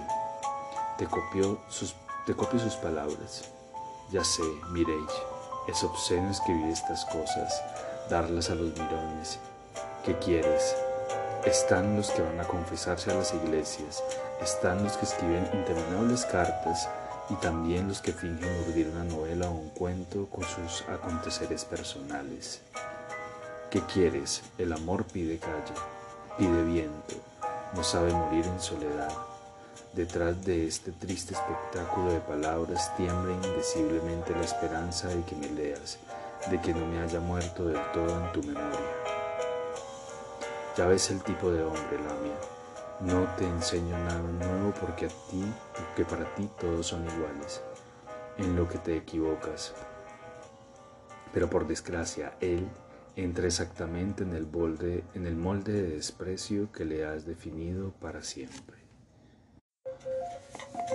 Te 0.97 1.05
copió 1.07 1.59
sus, 1.67 1.95
te 2.25 2.35
copio 2.35 2.59
sus 2.59 2.75
palabras. 2.75 3.49
Ya 4.11 4.23
sé, 4.23 4.43
miréis, 4.69 5.11
es 5.67 5.83
obsceno 5.83 6.29
escribir 6.29 6.67
estas 6.67 7.05
cosas, 7.05 7.63
darlas 8.09 8.49
a 8.49 8.55
los 8.55 8.77
mirones. 8.77 9.39
¿Qué 10.05 10.17
quieres? 10.19 10.75
Están 11.45 11.95
los 11.95 12.11
que 12.11 12.21
van 12.21 12.39
a 12.39 12.43
confesarse 12.43 13.09
a 13.09 13.15
las 13.15 13.33
iglesias, 13.33 14.03
están 14.41 14.83
los 14.83 14.93
que 14.97 15.05
escriben 15.05 15.49
interminables 15.53 16.25
cartas 16.25 16.87
y 17.31 17.35
también 17.35 17.87
los 17.87 18.01
que 18.01 18.11
fingen 18.11 18.49
urdir 18.67 18.89
una 18.89 19.05
novela 19.05 19.49
o 19.49 19.53
un 19.53 19.69
cuento 19.69 20.27
con 20.27 20.43
sus 20.43 20.81
aconteceres 20.89 21.63
personales. 21.63 22.61
¿Qué 23.69 23.81
quieres? 23.81 24.41
El 24.57 24.73
amor 24.73 25.05
pide 25.05 25.37
calle, 25.37 25.73
pide 26.37 26.63
viento, 26.63 27.15
no 27.73 27.83
sabe 27.83 28.11
morir 28.11 28.45
en 28.45 28.59
soledad. 28.59 29.11
Detrás 29.93 30.43
de 30.43 30.67
este 30.67 30.91
triste 30.91 31.33
espectáculo 31.33 32.11
de 32.11 32.19
palabras 32.19 32.95
tiembla 32.97 33.33
indeciblemente 33.33 34.35
la 34.35 34.43
esperanza 34.43 35.07
de 35.07 35.23
que 35.23 35.35
me 35.35 35.49
leas, 35.49 35.99
de 36.49 36.59
que 36.59 36.73
no 36.73 36.85
me 36.85 36.99
haya 36.99 37.21
muerto 37.21 37.65
del 37.65 37.81
todo 37.93 38.25
en 38.25 38.31
tu 38.33 38.43
memoria. 38.43 38.95
Ya 40.77 40.85
ves 40.85 41.09
el 41.11 41.21
tipo 41.23 41.49
de 41.49 41.63
hombre, 41.63 41.97
Lamia. 41.97 42.50
No 43.03 43.27
te 43.35 43.45
enseño 43.45 43.97
nada 43.97 44.21
nuevo 44.21 44.73
porque 44.79 45.07
a 45.07 45.09
ti, 45.09 45.43
porque 45.75 46.05
para 46.05 46.35
ti 46.35 46.47
todos 46.59 46.85
son 46.85 47.03
iguales, 47.05 47.61
en 48.37 48.55
lo 48.55 48.67
que 48.67 48.77
te 48.77 48.95
equivocas. 48.95 49.73
Pero 51.33 51.49
por 51.49 51.65
desgracia, 51.65 52.33
él 52.41 52.67
entra 53.15 53.47
exactamente 53.47 54.23
en 54.23 54.35
el, 54.35 54.45
molde, 54.45 55.03
en 55.15 55.25
el 55.25 55.35
molde 55.35 55.73
de 55.73 55.95
desprecio 55.95 56.71
que 56.71 56.85
le 56.85 57.05
has 57.05 57.25
definido 57.25 57.91
para 57.99 58.21
siempre. 58.21 58.77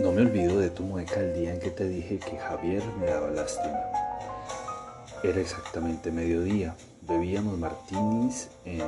No 0.00 0.12
me 0.12 0.22
olvido 0.22 0.60
de 0.60 0.70
tu 0.70 0.84
mueca 0.84 1.20
el 1.20 1.34
día 1.34 1.54
en 1.54 1.60
que 1.60 1.70
te 1.70 1.88
dije 1.88 2.18
que 2.18 2.38
Javier 2.38 2.84
me 3.00 3.06
daba 3.06 3.30
lástima. 3.30 3.80
Era 5.22 5.40
exactamente 5.40 6.12
mediodía. 6.12 6.76
Bebíamos 7.02 7.58
martinis 7.58 8.48
en 8.64 8.82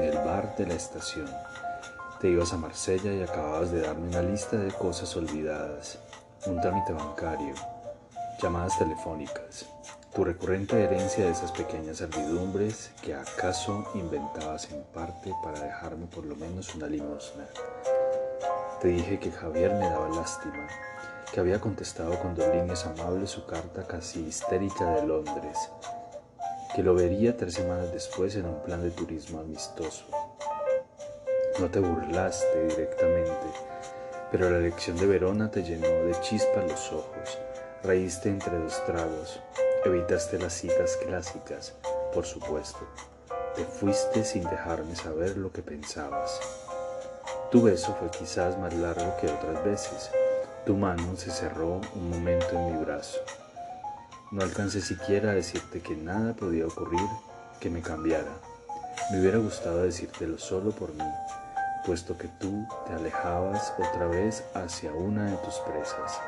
el 0.00 0.16
bar 0.24 0.54
de 0.56 0.66
la 0.66 0.74
estación. 0.74 1.28
Te 2.24 2.30
ibas 2.30 2.54
a 2.54 2.56
Marsella 2.56 3.12
y 3.12 3.22
acababas 3.22 3.70
de 3.70 3.82
darme 3.82 4.08
una 4.08 4.22
lista 4.22 4.56
de 4.56 4.72
cosas 4.72 5.14
olvidadas, 5.14 5.98
un 6.46 6.58
trámite 6.58 6.94
bancario, 6.94 7.54
llamadas 8.40 8.78
telefónicas, 8.78 9.66
tu 10.14 10.24
recurrente 10.24 10.82
herencia 10.82 11.26
de 11.26 11.32
esas 11.32 11.52
pequeñas 11.52 11.98
servidumbres 11.98 12.92
que 13.02 13.14
acaso 13.14 13.90
inventabas 13.94 14.72
en 14.72 14.82
parte 14.84 15.34
para 15.42 15.60
dejarme 15.60 16.06
por 16.06 16.24
lo 16.24 16.34
menos 16.34 16.74
una 16.74 16.86
limosna. 16.86 17.44
Te 18.80 18.88
dije 18.88 19.20
que 19.20 19.30
Javier 19.30 19.74
me 19.74 19.90
daba 19.90 20.08
lástima, 20.08 20.66
que 21.30 21.40
había 21.40 21.60
contestado 21.60 22.18
con 22.20 22.34
dos 22.34 22.48
líneas 22.54 22.86
amables 22.86 23.32
su 23.32 23.44
carta 23.44 23.86
casi 23.86 24.20
histérica 24.20 24.92
de 24.92 25.06
Londres, 25.06 25.58
que 26.74 26.82
lo 26.82 26.94
vería 26.94 27.36
tres 27.36 27.52
semanas 27.52 27.92
después 27.92 28.34
en 28.36 28.46
un 28.46 28.62
plan 28.62 28.82
de 28.82 28.92
turismo 28.92 29.40
amistoso 29.40 30.06
no 31.60 31.70
te 31.70 31.78
burlaste 31.78 32.66
directamente, 32.66 33.46
pero 34.32 34.50
la 34.50 34.58
elección 34.58 34.96
de 34.96 35.06
Verona 35.06 35.50
te 35.50 35.62
llenó 35.62 35.86
de 35.86 36.18
chispas 36.20 36.64
los 36.68 36.92
ojos. 36.92 37.38
Reíste 37.82 38.28
entre 38.28 38.58
dos 38.58 38.84
tragos. 38.86 39.40
Evitaste 39.84 40.38
las 40.38 40.54
citas 40.54 40.96
clásicas, 40.96 41.74
por 42.12 42.24
supuesto. 42.24 42.80
Te 43.54 43.64
fuiste 43.64 44.24
sin 44.24 44.42
dejarme 44.44 44.96
saber 44.96 45.36
lo 45.36 45.52
que 45.52 45.62
pensabas. 45.62 46.40
Tu 47.50 47.62
beso 47.62 47.94
fue 48.00 48.10
quizás 48.10 48.58
más 48.58 48.74
largo 48.74 49.16
que 49.20 49.28
otras 49.28 49.64
veces. 49.64 50.10
Tu 50.66 50.74
mano 50.74 51.16
se 51.16 51.30
cerró 51.30 51.80
un 51.94 52.10
momento 52.10 52.48
en 52.52 52.72
mi 52.72 52.84
brazo. 52.84 53.20
No 54.32 54.42
alcancé 54.42 54.80
siquiera 54.80 55.30
a 55.30 55.34
decirte 55.34 55.80
que 55.80 55.94
nada 55.94 56.34
podía 56.34 56.66
ocurrir 56.66 57.06
que 57.60 57.70
me 57.70 57.82
cambiara. 57.82 58.32
Me 59.10 59.20
hubiera 59.20 59.38
gustado 59.38 59.82
decírtelo 59.82 60.38
solo 60.38 60.70
por 60.70 60.92
mí, 60.94 61.04
puesto 61.84 62.16
que 62.16 62.28
tú 62.28 62.66
te 62.86 62.94
alejabas 62.94 63.74
otra 63.78 64.06
vez 64.06 64.44
hacia 64.54 64.92
una 64.92 65.30
de 65.30 65.36
tus 65.38 65.54
presas. 65.60 66.20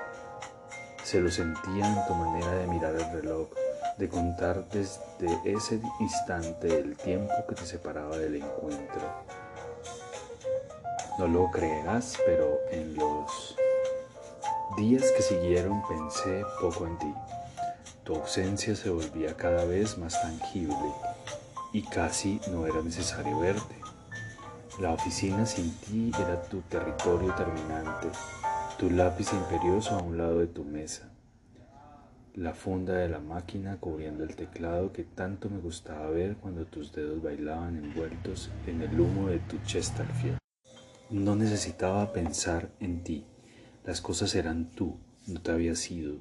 Se 1.03 1.21
lo 1.21 1.31
sentía 1.31 1.87
en 1.87 2.07
tu 2.07 2.15
manera 2.15 2.53
de 2.53 2.67
mirar 2.67 2.95
el 2.95 3.11
reloj, 3.13 3.49
de 3.97 4.09
contar 4.09 4.69
desde 4.69 5.41
ese 5.45 5.81
instante 6.01 6.79
el 6.79 6.97
tiempo 6.97 7.33
que 7.49 7.55
te 7.55 7.65
separaba 7.65 8.19
del 8.19 8.37
encuentro. 8.37 9.01
No 11.19 11.27
lo 11.27 11.51
creerás, 11.51 12.19
pero 12.27 12.59
en 12.71 12.95
los 12.97 13.57
días 14.77 15.05
que 15.17 15.23
siguieron 15.23 15.83
pensé 15.89 16.45
poco 16.61 16.87
en 16.87 16.99
ti. 16.99 17.15
Tu 18.05 18.15
ausencia 18.15 18.77
se 18.77 18.91
volvía 18.91 19.35
cada 19.35 19.65
vez 19.65 19.97
más 19.97 20.21
tangible 20.21 20.93
y 21.73 21.83
casi 21.83 22.41
no 22.49 22.67
era 22.67 22.83
necesario 22.83 23.39
verte. 23.41 23.86
La 24.79 24.93
oficina 24.93 25.47
sin 25.47 25.73
ti 25.79 26.13
era 26.21 26.43
tu 26.43 26.61
territorio 26.61 27.33
terminante, 27.35 28.09
tu 28.79 28.91
lápiz 28.91 29.33
imperioso 29.33 29.95
a 29.95 30.03
un 30.03 30.19
lado 30.19 30.41
de 30.41 30.49
tu 30.49 30.65
mesa, 30.65 31.09
la 32.35 32.53
funda 32.53 32.93
de 32.93 33.09
la 33.09 33.19
máquina 33.19 33.79
cubriendo 33.81 34.23
el 34.23 34.37
teclado 34.37 34.93
que 34.93 35.05
tanto 35.05 35.49
me 35.49 35.61
gustaba 35.61 36.11
ver 36.11 36.37
cuando 36.37 36.67
tus 36.67 36.93
dedos 36.93 37.23
bailaban 37.23 37.79
envueltos 37.79 38.51
en 38.67 38.83
el 38.83 39.01
humo 39.01 39.29
de 39.29 39.39
tu 39.39 39.57
Chesterfield. 39.65 40.37
No 41.09 41.37
necesitaba 41.37 42.13
pensar 42.13 42.69
en 42.79 43.03
ti, 43.03 43.25
las 43.87 44.03
cosas 44.03 44.35
eran 44.35 44.67
tú, 44.67 44.99
no 45.27 45.41
te 45.41 45.53
había 45.53 45.75
sido. 45.75 46.17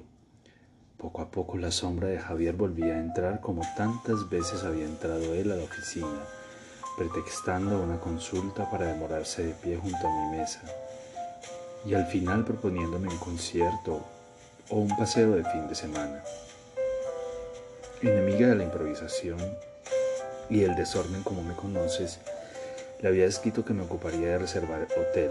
Poco 0.96 1.20
a 1.20 1.30
poco 1.30 1.58
la 1.58 1.70
sombra 1.70 2.08
de 2.08 2.20
Javier 2.20 2.56
volvía 2.56 2.94
a 2.94 3.00
entrar 3.00 3.42
como 3.42 3.60
tantas 3.76 4.30
veces 4.30 4.64
había 4.64 4.86
entrado 4.86 5.34
él 5.34 5.52
a 5.52 5.56
la 5.56 5.64
oficina 5.64 6.22
pretextando 6.96 7.82
una 7.82 8.00
consulta 8.00 8.70
para 8.70 8.86
demorarse 8.86 9.44
de 9.44 9.52
pie 9.52 9.76
junto 9.76 10.06
a 10.06 10.10
mi 10.10 10.38
mesa, 10.38 10.62
y 11.84 11.94
al 11.94 12.06
final 12.06 12.44
proponiéndome 12.44 13.08
un 13.08 13.18
concierto 13.18 14.04
o 14.70 14.76
un 14.76 14.96
paseo 14.96 15.32
de 15.32 15.44
fin 15.44 15.68
de 15.68 15.74
semana. 15.74 16.22
Enemiga 18.02 18.48
de 18.48 18.56
la 18.56 18.64
improvisación 18.64 19.38
y 20.50 20.62
el 20.62 20.74
desorden 20.76 21.22
como 21.22 21.42
me 21.42 21.54
conoces, 21.54 22.18
le 23.00 23.08
había 23.08 23.26
escrito 23.26 23.64
que 23.64 23.74
me 23.74 23.82
ocuparía 23.82 24.28
de 24.28 24.38
reservar 24.38 24.86
hotel, 24.96 25.30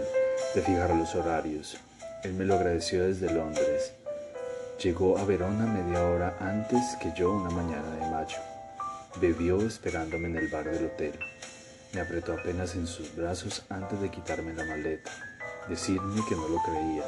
de 0.54 0.62
fijar 0.62 0.94
los 0.94 1.14
horarios. 1.14 1.76
Él 2.22 2.34
me 2.34 2.44
lo 2.44 2.54
agradeció 2.54 3.04
desde 3.04 3.32
Londres. 3.32 3.92
Llegó 4.82 5.18
a 5.18 5.24
Verona 5.24 5.66
media 5.66 6.04
hora 6.04 6.36
antes 6.40 6.82
que 7.00 7.12
yo 7.16 7.32
una 7.32 7.50
mañana 7.50 7.90
de 7.96 8.10
mayo. 8.10 8.38
Bebió 9.20 9.66
esperándome 9.66 10.28
en 10.28 10.36
el 10.36 10.48
bar 10.48 10.64
del 10.64 10.86
hotel. 10.86 11.18
Me 11.92 12.00
apretó 12.00 12.32
apenas 12.34 12.74
en 12.74 12.86
sus 12.86 13.14
brazos 13.14 13.62
antes 13.68 14.00
de 14.00 14.10
quitarme 14.10 14.54
la 14.54 14.64
maleta, 14.64 15.10
decirme 15.68 16.22
que 16.28 16.34
no 16.34 16.48
lo 16.48 16.62
creía, 16.62 17.04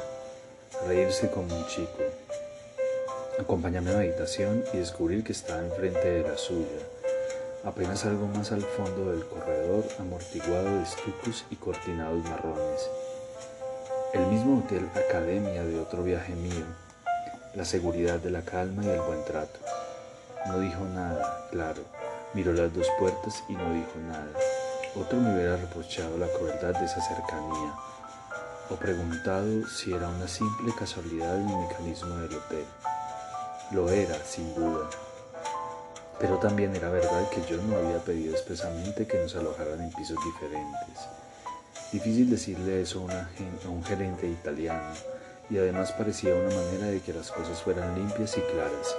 reírse 0.87 1.29
como 1.29 1.55
un 1.55 1.67
chico, 1.67 1.99
acompañarme 3.39 3.91
a 3.91 3.93
la 3.93 3.99
habitación 3.99 4.63
y 4.73 4.77
descubrir 4.77 5.23
que 5.23 5.33
estaba 5.33 5.61
enfrente 5.61 6.09
de 6.09 6.27
la 6.27 6.37
suya, 6.37 6.79
apenas 7.63 8.05
algo 8.05 8.27
más 8.27 8.51
al 8.51 8.63
fondo 8.63 9.11
del 9.11 9.25
corredor 9.25 9.85
amortiguado 9.99 10.75
de 10.77 10.83
estucos 10.83 11.45
y 11.49 11.55
cortinados 11.55 12.23
marrones. 12.23 12.89
El 14.13 14.25
mismo 14.27 14.59
hotel 14.59 14.89
academia 14.95 15.63
de 15.63 15.79
otro 15.79 16.03
viaje 16.03 16.33
mío, 16.33 16.65
la 17.53 17.65
seguridad 17.65 18.19
de 18.19 18.31
la 18.31 18.41
calma 18.41 18.83
y 18.83 18.89
el 18.89 19.01
buen 19.01 19.23
trato. 19.25 19.59
No 20.47 20.59
dijo 20.59 20.83
nada, 20.85 21.47
claro, 21.51 21.83
miró 22.33 22.53
las 22.53 22.73
dos 22.73 22.87
puertas 22.97 23.43
y 23.49 23.53
no 23.53 23.73
dijo 23.73 23.93
nada. 24.07 24.31
Otro 24.95 25.19
me 25.19 25.35
hubiera 25.35 25.55
reprochado 25.55 26.17
la 26.17 26.27
crueldad 26.27 26.79
de 26.79 26.85
esa 26.85 26.99
cercanía 27.01 27.75
o 28.71 28.75
preguntado 28.75 29.67
si 29.67 29.93
era 29.93 30.07
una 30.07 30.27
simple 30.27 30.73
casualidad 30.77 31.35
el 31.35 31.45
mecanismo 31.45 32.15
del 32.15 32.35
hotel. 32.35 32.65
Lo 33.71 33.89
era, 33.89 34.15
sin 34.25 34.53
duda. 34.55 34.89
Pero 36.19 36.37
también 36.37 36.75
era 36.75 36.89
verdad 36.89 37.29
que 37.29 37.41
yo 37.45 37.61
no 37.61 37.77
había 37.77 37.99
pedido 37.99 38.33
expresamente 38.33 39.05
que 39.05 39.19
nos 39.19 39.35
alojaran 39.35 39.79
en 39.79 39.91
pisos 39.91 40.17
diferentes. 40.23 40.97
Difícil 41.91 42.29
decirle 42.29 42.81
eso 42.81 43.07
a, 43.09 43.29
un 43.69 43.83
gerente 43.83 44.27
italiano 44.27 44.93
y 45.49 45.57
además 45.57 45.91
parecía 45.91 46.33
una 46.33 46.55
manera 46.55 46.87
de 46.87 46.99
que 47.01 47.13
las 47.13 47.31
cosas 47.31 47.61
fueran 47.61 47.95
limpias 47.95 48.37
y 48.37 48.41
claras, 48.41 48.95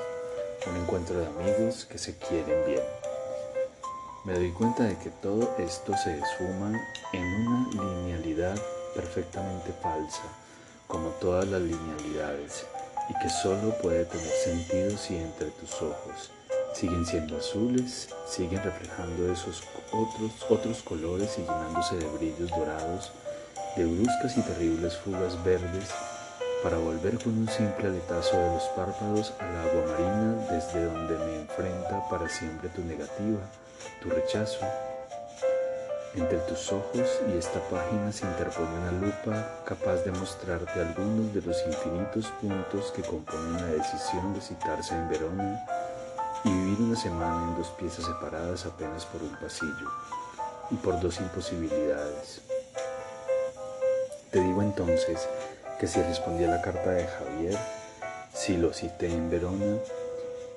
un 0.69 0.77
encuentro 0.77 1.19
de 1.19 1.27
amigos 1.27 1.85
que 1.85 1.99
se 1.99 2.17
quieren 2.17 2.65
bien. 2.67 3.00
Me 4.23 4.35
doy 4.35 4.53
cuenta 4.53 4.85
de 4.85 4.99
que 4.99 5.09
todo 5.09 5.57
esto 5.57 5.97
se 5.97 6.19
esfuma 6.19 6.79
en 7.15 7.25
una 7.25 7.69
linealidad 7.71 8.55
perfectamente 8.95 9.73
falsa, 9.81 10.23
como 10.87 11.09
todas 11.21 11.49
las 11.49 11.63
linealidades, 11.63 12.67
y 13.09 13.15
que 13.19 13.31
solo 13.31 13.75
puede 13.81 14.05
tener 14.05 14.31
sentido 14.45 14.99
si 14.99 15.17
entre 15.17 15.49
tus 15.53 15.73
ojos 15.81 16.31
siguen 16.75 17.07
siendo 17.07 17.39
azules, 17.39 18.11
siguen 18.29 18.63
reflejando 18.63 19.33
esos 19.33 19.63
otros, 19.91 20.33
otros 20.51 20.83
colores 20.83 21.39
y 21.39 21.41
llenándose 21.41 21.97
de 21.97 22.07
brillos 22.11 22.51
dorados, 22.51 23.13
de 23.75 23.87
bruscas 23.87 24.37
y 24.37 24.43
terribles 24.43 24.99
fugas 24.99 25.43
verdes, 25.45 25.89
para 26.63 26.77
volver 26.77 27.19
con 27.19 27.39
un 27.39 27.49
simple 27.49 27.89
aletazo 27.89 28.37
de 28.37 28.55
los 28.55 28.65
párpados 28.77 29.33
al 29.39 29.57
agua 29.57 29.97
marina 29.97 30.47
desde 30.51 30.85
donde 30.85 31.17
me 31.17 31.41
enfrenta 31.41 32.07
para 32.11 32.29
siempre 32.29 32.69
tu 32.69 32.85
negativa, 32.85 33.41
tu 34.03 34.11
rechazo. 34.11 34.67
Entre 36.15 36.39
tus 36.39 36.73
ojos 36.73 37.21
y 37.29 37.39
esta 37.39 37.61
página 37.71 38.11
se 38.11 38.27
interpone 38.27 38.69
una 38.81 38.93
lupa 38.93 39.63
capaz 39.65 39.97
de 40.05 40.11
mostrarte 40.11 40.81
algunos 40.81 41.33
de 41.33 41.41
los 41.43 41.57
infinitos 41.65 42.27
puntos 42.41 42.91
que 42.91 43.03
componen 43.03 43.55
la 43.55 43.73
decisión 43.75 44.35
de 44.35 44.41
citarse 44.41 44.95
en 44.95 45.09
Verona 45.09 45.65
y 46.43 46.53
vivir 46.53 46.81
una 46.81 46.97
semana 46.97 47.49
en 47.49 47.57
dos 47.57 47.69
piezas 47.79 48.05
separadas 48.05 48.67
apenas 48.67 49.07
por 49.07 49.23
un 49.23 49.37
pasillo 49.37 49.89
y 50.71 50.75
por 50.77 51.01
dos 51.01 51.21
imposibilidades. 51.21 52.41
Te 54.31 54.41
digo 54.41 54.63
entonces 54.63 55.29
que 55.79 55.87
si 55.87 56.03
respondí 56.03 56.45
a 56.45 56.49
la 56.49 56.63
carta 56.63 56.91
de 56.91 57.07
Javier, 57.07 57.59
si 58.33 58.57
lo 58.57 58.73
cité 58.73 59.13
en 59.13 59.31
Verona, 59.31 59.77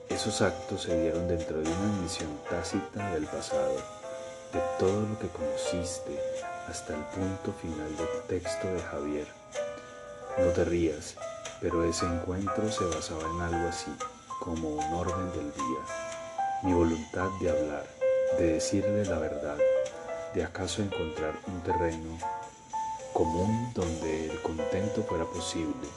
esos 0.09 0.41
actos 0.41 0.83
se 0.83 1.01
dieron 1.01 1.27
dentro 1.27 1.61
de 1.61 1.69
una 1.69 1.95
admisión 1.95 2.29
tácita 2.49 3.11
del 3.11 3.25
pasado, 3.25 3.75
de 4.53 4.61
todo 4.79 5.01
lo 5.01 5.19
que 5.19 5.27
conociste 5.27 6.19
hasta 6.69 6.93
el 6.93 7.01
punto 7.05 7.53
final 7.61 7.95
del 7.97 8.21
texto 8.27 8.67
de 8.67 8.81
Javier. 8.81 9.27
No 10.37 10.47
te 10.47 10.65
rías, 10.65 11.15
pero 11.61 11.83
ese 11.83 12.05
encuentro 12.05 12.71
se 12.71 12.85
basaba 12.85 13.23
en 13.23 13.41
algo 13.41 13.69
así 13.69 13.91
como 14.39 14.69
un 14.69 14.93
orden 14.93 15.31
del 15.31 15.51
día, 15.53 15.79
mi 16.63 16.73
voluntad 16.73 17.29
de 17.39 17.49
hablar, 17.49 17.87
de 18.37 18.53
decirle 18.53 19.05
la 19.05 19.17
verdad, 19.17 19.57
de 20.33 20.43
acaso 20.43 20.81
encontrar 20.81 21.33
un 21.47 21.61
terreno 21.61 22.17
común 23.13 23.71
donde 23.73 24.31
el 24.31 24.41
contento 24.41 25.03
fuera 25.03 25.25
posible, 25.25 25.87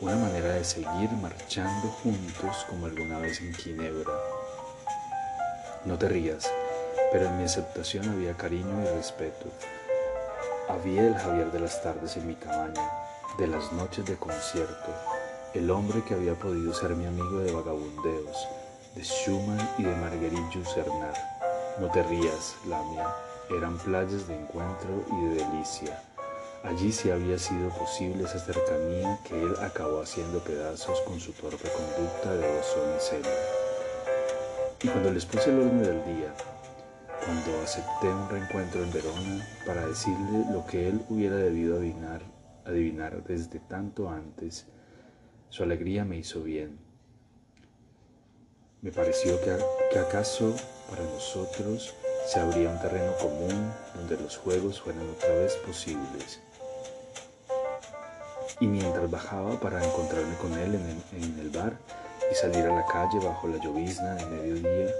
una 0.00 0.16
manera 0.16 0.54
de 0.54 0.64
seguir 0.64 1.10
marchando 1.20 1.88
juntos 1.88 2.64
como 2.70 2.86
alguna 2.86 3.18
vez 3.18 3.38
en 3.42 3.52
Ginebra. 3.52 4.12
No 5.84 5.98
te 5.98 6.08
rías, 6.08 6.50
pero 7.12 7.26
en 7.26 7.36
mi 7.36 7.44
aceptación 7.44 8.08
había 8.08 8.34
cariño 8.34 8.82
y 8.82 8.96
respeto. 8.96 9.46
Había 10.70 11.06
el 11.06 11.14
Javier 11.16 11.52
de 11.52 11.60
las 11.60 11.82
tardes 11.82 12.16
en 12.16 12.28
mi 12.28 12.34
cabaña, 12.34 12.90
de 13.36 13.46
las 13.46 13.72
noches 13.72 14.06
de 14.06 14.16
concierto, 14.16 14.94
el 15.52 15.70
hombre 15.70 16.02
que 16.02 16.14
había 16.14 16.34
podido 16.34 16.72
ser 16.72 16.96
mi 16.96 17.04
amigo 17.04 17.40
de 17.40 17.52
vagabundeos, 17.52 18.48
de 18.94 19.02
Schumann 19.04 19.70
y 19.76 19.82
de 19.82 19.94
Marguerite 19.96 20.64
Sernar. 20.64 21.14
No 21.78 21.90
te 21.90 22.02
rías, 22.04 22.54
Lamia, 22.66 23.06
eran 23.50 23.76
playas 23.76 24.26
de 24.26 24.40
encuentro 24.40 25.04
y 25.12 25.24
de 25.26 25.44
delicia. 25.44 26.02
Allí 26.62 26.92
sí 26.92 27.10
había 27.10 27.38
sido 27.38 27.70
posible 27.70 28.24
esa 28.24 28.38
cercanía 28.38 29.18
que 29.24 29.42
él 29.42 29.54
acabó 29.60 30.02
haciendo 30.02 30.40
pedazos 30.40 31.00
con 31.00 31.18
su 31.18 31.32
torpe 31.32 31.68
conducta 31.70 32.34
de 32.34 32.58
oso 32.58 32.96
y 32.96 33.00
celo. 33.00 33.28
Y 34.82 34.88
cuando 34.88 35.10
les 35.10 35.24
puse 35.24 35.50
el 35.50 35.58
orden 35.58 35.82
del 35.82 36.04
día, 36.04 36.34
cuando 37.24 37.62
acepté 37.62 38.08
un 38.08 38.28
reencuentro 38.28 38.82
en 38.82 38.92
Verona 38.92 39.46
para 39.66 39.86
decirle 39.86 40.44
lo 40.52 40.66
que 40.66 40.88
él 40.88 41.00
hubiera 41.08 41.36
debido 41.36 41.78
adivinar, 41.78 42.22
adivinar 42.66 43.24
desde 43.24 43.58
tanto 43.60 44.10
antes, 44.10 44.66
su 45.48 45.62
alegría 45.62 46.04
me 46.04 46.18
hizo 46.18 46.42
bien. 46.42 46.78
Me 48.82 48.92
pareció 48.92 49.40
que, 49.40 49.98
acaso 49.98 50.54
para 50.90 51.04
nosotros 51.04 51.94
se 52.26 52.38
abría 52.38 52.68
un 52.68 52.80
terreno 52.80 53.12
común 53.18 53.72
donde 53.94 54.18
los 54.18 54.36
juegos 54.36 54.80
fueran 54.80 55.08
otra 55.08 55.34
vez 55.36 55.54
posibles. 55.56 56.40
Y 58.60 58.66
mientras 58.66 59.10
bajaba 59.10 59.58
para 59.58 59.82
encontrarme 59.82 60.36
con 60.36 60.52
él 60.52 60.74
en 60.74 61.40
el, 61.40 61.48
bar 61.50 61.72
y 62.30 62.34
salir 62.34 62.66
a 62.66 62.74
la 62.74 62.84
calle 62.86 63.18
bajo 63.18 63.48
la 63.48 63.56
llovizna 63.56 64.14
de 64.16 64.26
mediodía, 64.26 64.94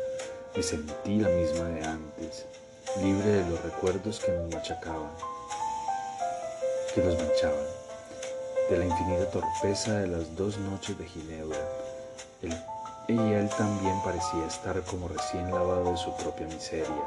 me 0.56 0.62
sentí 0.62 1.20
la 1.20 1.28
misma 1.28 1.68
de 1.68 1.84
antes, 1.84 2.46
libre 3.02 3.28
de 3.28 3.50
los 3.50 3.62
recuerdos 3.62 4.18
que 4.20 4.32
nos 4.32 4.54
machacaban, 4.54 5.10
que 6.94 7.02
nos 7.02 7.14
manchaban 7.18 7.80
de 8.70 8.78
la 8.78 8.84
infinita 8.86 9.30
torpeza 9.30 9.92
de 9.98 10.06
las 10.06 10.34
dos 10.36 10.56
noches 10.58 10.96
de 10.96 11.04
Ginebra. 11.04 11.58
Y 13.08 13.18
él 13.18 13.50
también 13.58 14.00
parecía 14.02 14.46
estar 14.46 14.80
como 14.82 15.08
recién 15.08 15.52
lavado 15.52 15.90
de 15.90 15.96
su 15.98 16.16
propia 16.16 16.46
miseria, 16.46 17.04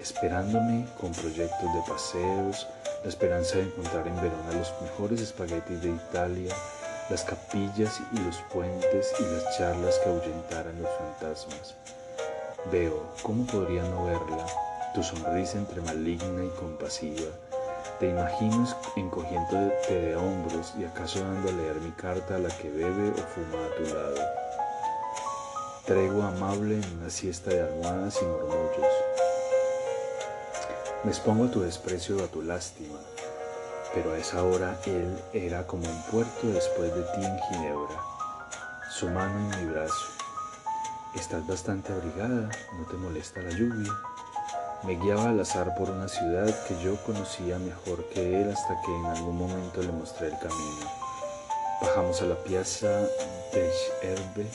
esperándome 0.00 0.86
con 1.00 1.12
proyectos 1.12 1.74
de 1.74 1.82
paseos, 1.88 2.66
la 3.02 3.08
esperanza 3.08 3.56
de 3.58 3.64
encontrar 3.64 4.06
en 4.06 4.16
Verona 4.16 4.52
los 4.52 4.72
mejores 4.80 5.20
espaguetis 5.20 5.82
de 5.82 5.90
Italia, 5.90 6.54
las 7.10 7.24
capillas 7.24 8.00
y 8.12 8.18
los 8.18 8.36
puentes 8.52 9.12
y 9.18 9.22
las 9.22 9.58
charlas 9.58 9.98
que 9.98 10.10
ahuyentaran 10.10 10.80
los 10.80 10.90
fantasmas. 10.98 11.74
Veo, 12.70 13.02
¿cómo 13.22 13.44
podría 13.46 13.82
no 13.82 14.04
verla? 14.04 14.46
Tu 14.94 15.02
sonrisa 15.02 15.58
entre 15.58 15.80
maligna 15.80 16.44
y 16.44 16.48
compasiva, 16.60 17.30
te 17.98 18.08
imaginas 18.08 18.76
encogiéndote 18.96 19.94
de 19.94 20.16
hombros 20.16 20.72
y 20.78 20.84
acaso 20.84 21.20
dando 21.20 21.48
a 21.48 21.52
leer 21.52 21.76
mi 21.76 21.90
carta 21.92 22.36
a 22.36 22.38
la 22.38 22.48
que 22.56 22.70
bebe 22.70 23.10
o 23.10 23.14
fuma 23.14 23.64
a 23.64 23.76
tu 23.76 23.94
lado. 23.94 24.16
Tregua 25.86 26.28
amable 26.28 26.76
en 26.76 26.98
una 26.98 27.10
siesta 27.10 27.50
de 27.50 27.62
almohadas 27.62 28.18
y 28.22 28.24
murmullos. 28.24 29.11
Me 31.04 31.10
expongo 31.10 31.46
a 31.46 31.50
tu 31.50 31.62
desprecio 31.62 32.22
a 32.22 32.28
tu 32.28 32.42
lástima, 32.42 32.96
pero 33.92 34.12
a 34.12 34.18
esa 34.18 34.44
hora 34.44 34.78
él 34.86 35.18
era 35.32 35.66
como 35.66 35.88
un 35.88 36.02
puerto 36.04 36.46
después 36.46 36.94
de 36.94 37.02
ti 37.02 37.24
en 37.24 37.38
Ginebra, 37.40 38.00
su 38.88 39.10
mano 39.10 39.36
en 39.36 39.66
mi 39.66 39.72
brazo. 39.72 40.06
Estás 41.16 41.44
bastante 41.44 41.92
abrigada, 41.92 42.48
no 42.78 42.86
te 42.88 42.96
molesta 42.96 43.42
la 43.42 43.50
lluvia. 43.50 43.92
Me 44.84 44.94
guiaba 44.94 45.30
al 45.30 45.40
azar 45.40 45.74
por 45.74 45.90
una 45.90 46.06
ciudad 46.06 46.54
que 46.68 46.80
yo 46.84 46.94
conocía 47.02 47.58
mejor 47.58 48.04
que 48.10 48.40
él 48.40 48.52
hasta 48.52 48.80
que 48.82 48.94
en 48.94 49.06
algún 49.06 49.38
momento 49.38 49.82
le 49.82 49.90
mostré 49.90 50.28
el 50.28 50.38
camino. 50.38 50.88
Bajamos 51.80 52.22
a 52.22 52.26
la 52.26 52.36
piazza 52.36 52.88
de 53.52 53.72
Herbe 54.02 54.46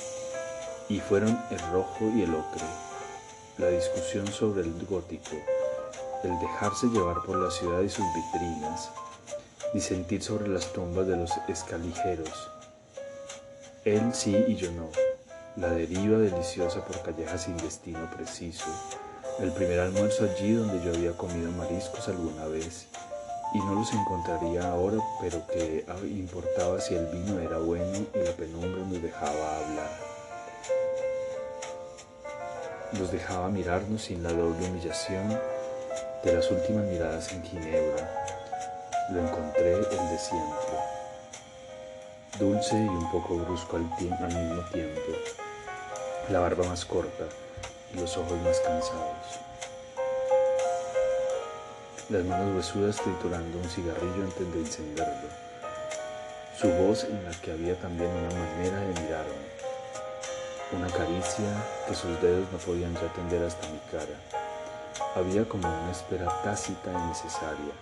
y 0.88 1.01
fueron 1.01 1.38
el 1.51 1.60
rojo 1.73 2.05
y 2.15 2.21
el 2.21 2.33
ocre, 2.33 2.63
la 3.57 3.67
discusión 3.67 4.27
sobre 4.27 4.62
el 4.62 4.86
gótico, 4.86 5.36
el 6.23 6.39
dejarse 6.39 6.88
llevar 6.88 7.17
por 7.25 7.38
la 7.38 7.51
ciudad 7.51 7.82
y 7.82 7.89
sus 7.89 8.06
vitrinas, 8.13 8.89
sentir 9.80 10.23
sobre 10.23 10.47
las 10.47 10.73
tumbas 10.73 11.08
de 11.08 11.17
los 11.17 11.32
escaligeros. 11.47 12.49
Él 13.86 14.13
sí 14.13 14.36
y 14.47 14.56
yo 14.56 14.71
no, 14.71 14.89
la 15.56 15.69
deriva 15.69 16.17
deliciosa 16.17 16.84
por 16.84 17.01
callejas 17.03 17.43
sin 17.43 17.58
destino 17.58 18.10
preciso 18.15 18.65
el 19.39 19.51
primer 19.51 19.80
almuerzo 19.80 20.23
allí 20.23 20.53
donde 20.53 20.84
yo 20.84 20.91
había 20.93 21.12
comido 21.12 21.51
mariscos 21.51 22.08
alguna 22.08 22.47
vez 22.47 22.88
y 23.53 23.60
no 23.60 23.75
los 23.75 23.93
encontraría 23.93 24.67
ahora, 24.67 24.97
pero 25.21 25.45
que 25.47 25.86
importaba 26.03 26.82
si 26.82 26.95
el 26.95 27.06
vino 27.08 27.39
era 27.39 27.60
bueno 27.60 27.99
y 28.13 28.17
la 28.17 28.32
penumbra 28.32 28.84
nos 28.84 29.01
dejaba 29.01 29.58
hablar. 29.58 29.89
Nos 32.93 33.12
dejaba 33.12 33.49
mirarnos 33.49 34.01
sin 34.01 34.23
la 34.23 34.32
doble 34.32 34.69
humillación 34.69 35.39
de 36.27 36.33
las 36.33 36.51
últimas 36.51 36.83
miradas 36.83 37.31
en 37.31 37.41
Ginebra. 37.41 38.25
Lo 39.11 39.21
encontré 39.21 39.75
el 39.75 39.81
de 39.81 40.17
siempre, 40.19 40.77
dulce 42.37 42.75
y 42.75 42.87
un 42.89 43.09
poco 43.09 43.37
brusco 43.37 43.77
al, 43.77 43.83
al 44.19 44.33
mismo 44.35 44.61
tiempo, 44.73 45.01
la 46.29 46.39
barba 46.41 46.65
más 46.65 46.83
corta, 46.83 47.23
y 47.93 47.99
los 47.99 48.17
ojos 48.17 48.37
más 48.41 48.59
cansados. 48.59 49.39
Las 52.09 52.25
manos 52.25 52.57
huesudas 52.57 52.97
triturando 52.97 53.59
un 53.59 53.69
cigarrillo 53.69 54.23
antes 54.25 54.53
de 54.53 54.59
encenderlo. 54.59 55.29
Su 56.59 56.67
voz 56.67 57.05
en 57.05 57.23
la 57.23 57.31
que 57.41 57.51
había 57.51 57.75
también 57.79 58.09
una 58.09 58.37
manera 58.37 58.81
de 58.81 59.01
mirarme. 59.01 59.47
Una 60.73 60.87
caricia 60.87 61.63
que 61.87 61.95
sus 61.95 62.21
dedos 62.21 62.51
no 62.51 62.57
podían 62.57 62.93
ya 62.95 63.13
tender 63.13 63.43
hasta 63.43 63.65
mi 63.69 63.79
cara. 63.89 64.37
Había 65.15 65.47
como 65.47 65.67
una 65.67 65.91
espera 65.91 66.27
tácita 66.43 66.91
y 66.91 67.07
necesaria, 67.07 67.73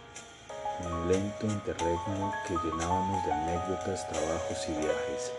un 0.84 1.12
lento 1.12 1.45
interregno 1.45 2.34
que 2.47 2.54
llenábamos 2.63 3.25
de 3.25 3.32
anécdotas, 3.32 4.08
trabajos 4.10 4.69
y 4.69 4.71
viajes, 4.73 5.32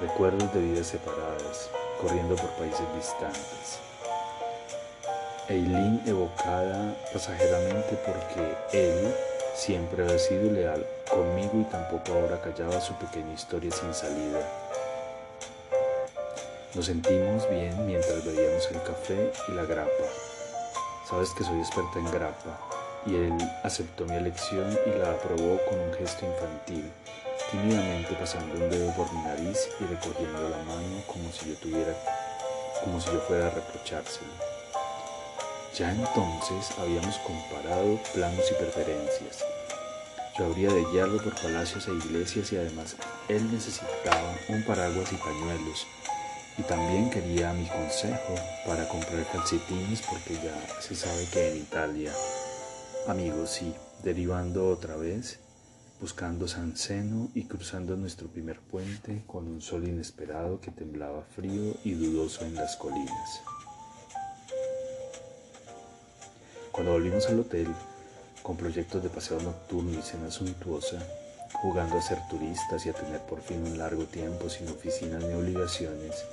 recuerdos 0.00 0.52
de 0.52 0.60
vidas 0.60 0.86
separadas, 0.88 1.70
corriendo 2.00 2.36
por 2.36 2.50
países 2.50 2.86
distantes. 2.94 3.78
Eileen 5.48 6.02
evocada 6.06 6.96
pasajeramente 7.12 7.96
porque 8.04 8.56
él 8.72 9.14
siempre 9.54 10.02
había 10.02 10.18
sido 10.18 10.50
leal 10.50 10.84
conmigo 11.08 11.52
y 11.60 11.64
tampoco 11.64 12.12
ahora 12.12 12.40
callaba 12.40 12.80
su 12.80 12.94
pequeña 12.94 13.32
historia 13.32 13.70
sin 13.70 13.94
salida. 13.94 14.40
Nos 16.74 16.86
sentimos 16.86 17.48
bien 17.48 17.86
mientras 17.86 18.24
bebíamos 18.24 18.68
el 18.70 18.82
café 18.82 19.32
y 19.48 19.52
la 19.52 19.64
grapa. 19.64 20.25
Sabes 21.08 21.30
que 21.30 21.44
soy 21.44 21.60
experta 21.60 22.00
en 22.00 22.10
grapa 22.10 22.58
y 23.06 23.14
él 23.14 23.38
aceptó 23.62 24.04
mi 24.06 24.16
elección 24.16 24.76
y 24.86 24.98
la 24.98 25.12
aprobó 25.12 25.60
con 25.68 25.78
un 25.78 25.94
gesto 25.94 26.26
infantil, 26.26 26.90
tímidamente 27.52 28.12
pasando 28.14 28.54
un 28.54 28.68
dedo 28.68 28.92
por 28.94 29.12
mi 29.12 29.22
nariz 29.22 29.68
y 29.78 29.84
recogiendo 29.84 30.48
la 30.48 30.56
mano 30.64 31.00
como 31.06 31.30
si 31.30 31.50
yo 31.50 31.54
tuviera, 31.58 31.94
como 32.82 33.00
si 33.00 33.12
yo 33.12 33.20
fuera 33.20 33.46
a 33.46 33.50
reprochárselo. 33.50 34.32
Ya 35.78 35.92
entonces 35.92 36.76
habíamos 36.76 37.16
comparado 37.18 38.00
planos 38.12 38.50
y 38.50 38.54
preferencias. 38.54 39.44
Yo 40.36 40.46
habría 40.46 40.72
de 40.72 40.84
guiarlo 40.86 41.22
por 41.22 41.40
palacios 41.40 41.86
e 41.86 41.92
iglesias 41.92 42.52
y 42.52 42.56
además 42.56 42.96
él 43.28 43.48
necesitaba 43.52 44.34
un 44.48 44.64
paraguas 44.64 45.12
y 45.12 45.16
pañuelos. 45.16 45.86
Y 46.58 46.62
también 46.62 47.10
quería 47.10 47.52
mi 47.52 47.66
consejo 47.66 48.34
para 48.66 48.88
comprar 48.88 49.26
calcetines 49.30 50.02
porque 50.02 50.34
ya 50.34 50.80
se 50.80 50.94
sabe 50.94 51.26
que 51.30 51.52
en 51.52 51.58
Italia, 51.58 52.12
amigos, 53.06 53.50
sí, 53.50 53.74
derivando 54.02 54.70
otra 54.70 54.96
vez, 54.96 55.38
buscando 56.00 56.48
San 56.48 56.76
Seno 56.76 57.28
y 57.34 57.44
cruzando 57.44 57.96
nuestro 57.96 58.28
primer 58.28 58.60
puente 58.60 59.22
con 59.26 59.46
un 59.46 59.60
sol 59.60 59.86
inesperado 59.86 60.60
que 60.60 60.70
temblaba 60.70 61.22
frío 61.34 61.74
y 61.84 61.92
dudoso 61.92 62.44
en 62.44 62.54
las 62.54 62.76
colinas. 62.76 63.42
Cuando 66.72 66.92
volvimos 66.92 67.26
al 67.28 67.40
hotel, 67.40 67.68
con 68.42 68.56
proyectos 68.56 69.02
de 69.02 69.08
paseo 69.08 69.40
nocturno 69.40 69.98
y 69.98 70.02
cena 70.02 70.30
suntuosa, 70.30 70.98
jugando 71.62 71.96
a 71.98 72.02
ser 72.02 72.18
turistas 72.28 72.84
y 72.84 72.90
a 72.90 72.92
tener 72.92 73.20
por 73.22 73.40
fin 73.40 73.62
un 73.64 73.78
largo 73.78 74.04
tiempo 74.04 74.48
sin 74.48 74.68
oficinas 74.68 75.24
ni 75.24 75.32
obligaciones, 75.32 76.24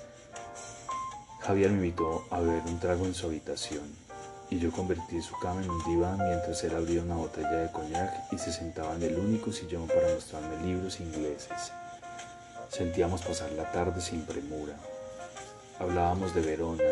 Javier 1.46 1.72
me 1.72 1.86
invitó 1.88 2.26
a 2.32 2.40
beber 2.40 2.62
un 2.68 2.80
trago 2.80 3.06
en 3.06 3.14
su 3.14 3.28
habitación 3.28 3.84
y 4.50 4.60
yo 4.60 4.72
convertí 4.72 5.22
su 5.22 5.38
cama 5.40 5.62
en 5.62 5.70
un 5.70 5.84
diván 5.84 6.18
mientras 6.18 6.64
él 6.64 6.74
abría 6.74 7.02
una 7.02 7.18
botella 7.18 7.52
de 7.52 7.72
coñac 7.72 8.32
y 8.32 8.38
se 8.38 8.54
sentaba 8.54 8.96
en 8.96 9.04
el 9.04 9.20
único 9.20 9.52
sillón 9.52 9.88
para 9.88 10.14
mostrarme 10.14 10.66
libros 10.66 11.02
ingleses. 11.02 11.74
Sentíamos 12.70 13.24
pasar 13.24 13.52
la 13.52 13.70
tarde 13.74 14.00
sin 14.00 14.22
premura. 14.26 14.76
Hablábamos 15.80 16.34
de 16.34 16.42
Verona, 16.42 16.84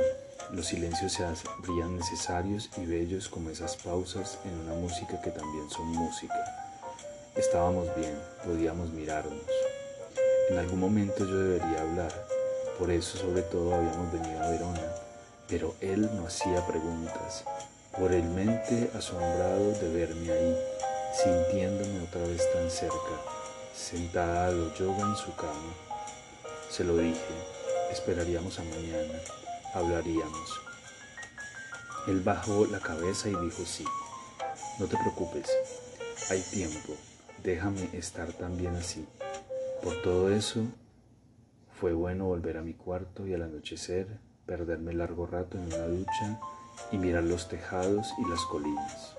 los 0.51 0.65
silencios 0.65 1.13
se 1.13 1.23
abrían 1.23 1.95
necesarios 1.95 2.69
y 2.75 2.85
bellos 2.85 3.29
como 3.29 3.51
esas 3.51 3.77
pausas 3.77 4.37
en 4.43 4.53
una 4.59 4.73
música 4.73 5.21
que 5.21 5.31
también 5.31 5.69
son 5.69 5.87
música. 5.87 6.35
Estábamos 7.37 7.87
bien, 7.95 8.19
podíamos 8.43 8.89
mirarnos. 8.89 9.45
En 10.49 10.57
algún 10.57 10.81
momento 10.81 11.25
yo 11.25 11.37
debería 11.37 11.81
hablar, 11.83 12.11
por 12.81 12.89
eso 12.89 13.15
sobre 13.15 13.43
todo 13.43 13.75
habíamos 13.75 14.11
venido 14.11 14.41
a 14.41 14.49
Verona, 14.49 14.81
pero 15.47 15.75
él 15.81 16.09
no 16.15 16.25
hacía 16.25 16.65
preguntas, 16.65 17.43
por 17.95 18.11
el 18.11 18.23
mente 18.23 18.89
asombrado 18.95 19.73
de 19.73 19.93
verme 19.93 20.31
ahí, 20.31 20.57
sintiéndome 21.13 22.01
otra 22.01 22.21
vez 22.23 22.41
tan 22.51 22.71
cerca, 22.71 23.21
sentada 23.75 24.47
a 24.47 24.51
lo 24.51 24.73
yoga 24.73 25.01
en 25.01 25.15
su 25.15 25.31
cama. 25.35 25.75
Se 26.71 26.83
lo 26.83 26.97
dije, 26.97 27.21
esperaríamos 27.91 28.57
a 28.57 28.63
mañana 28.63 29.13
hablaríamos. 29.75 30.59
Él 32.07 32.21
bajó 32.21 32.65
la 32.65 32.79
cabeza 32.79 33.29
y 33.29 33.35
dijo 33.35 33.63
sí. 33.63 33.85
No 34.79 34.87
te 34.87 34.97
preocupes, 34.97 35.51
hay 36.31 36.41
tiempo, 36.41 36.93
déjame 37.43 37.89
estar 37.93 38.33
también 38.33 38.75
así. 38.75 39.05
Por 39.83 40.01
todo 40.01 40.33
eso, 40.33 40.65
fue 41.81 41.93
bueno 41.93 42.25
volver 42.25 42.57
a 42.57 42.61
mi 42.61 42.75
cuarto 42.75 43.25
y 43.25 43.33
al 43.33 43.41
anochecer 43.41 44.05
perderme 44.45 44.93
largo 44.93 45.25
rato 45.25 45.57
en 45.57 45.63
una 45.63 45.87
ducha 45.87 46.39
y 46.91 46.99
mirar 46.99 47.23
los 47.23 47.49
tejados 47.49 48.13
y 48.19 48.29
las 48.29 48.39
colinas. 48.41 49.15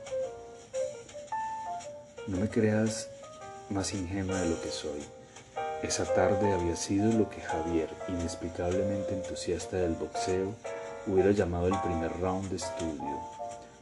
No 2.29 2.37
me 2.37 2.49
creas 2.49 3.11
más 3.69 3.93
ingenua 3.93 4.41
de 4.41 4.51
lo 4.51 4.63
que 4.63 4.69
soy. 4.69 5.01
Esa 5.83 6.05
tarde 6.15 6.53
había 6.53 6.77
sido 6.77 7.13
lo 7.13 7.29
que 7.29 7.41
Javier, 7.41 7.91
inexplicablemente 8.07 9.13
entusiasta 9.13 9.79
del 9.79 9.95
boxeo, 9.95 10.55
hubiera 11.09 11.33
llamado 11.33 11.67
el 11.67 11.81
primer 11.81 12.13
round 12.21 12.49
de 12.49 12.57
estudio, 12.57 13.19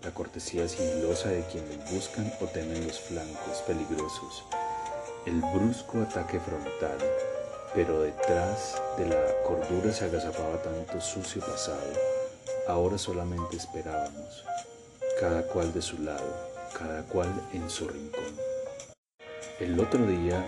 la 0.02 0.10
cortesía 0.12 0.66
sigilosa 0.66 1.28
de 1.28 1.44
quienes 1.52 1.92
buscan 1.92 2.32
o 2.40 2.46
temen 2.46 2.86
los 2.86 2.98
flancos 2.98 3.58
peligrosos, 3.66 4.42
el 5.26 5.38
brusco 5.52 6.00
ataque 6.00 6.40
frontal, 6.40 6.96
pero 7.74 8.02
detrás 8.02 8.80
de 8.96 9.06
la 9.06 9.42
cordura 9.46 9.92
se 9.92 10.04
agazapaba 10.04 10.62
tanto 10.62 11.00
sucio 11.00 11.40
pasado. 11.40 11.92
Ahora 12.68 12.98
solamente 12.98 13.56
esperábamos, 13.56 14.44
cada 15.18 15.42
cual 15.46 15.72
de 15.72 15.82
su 15.82 15.98
lado, 16.02 16.50
cada 16.78 17.02
cual 17.04 17.28
en 17.52 17.68
su 17.68 17.88
rincón. 17.88 18.36
El 19.58 19.78
otro 19.78 20.06
día 20.06 20.46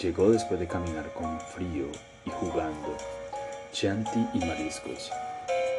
Llegó 0.00 0.30
después 0.30 0.60
de 0.60 0.68
caminar 0.68 1.10
con 1.14 1.40
frío 1.40 1.86
y 2.26 2.30
jugando, 2.30 2.94
chanti 3.72 4.28
y 4.34 4.40
mariscos, 4.40 5.10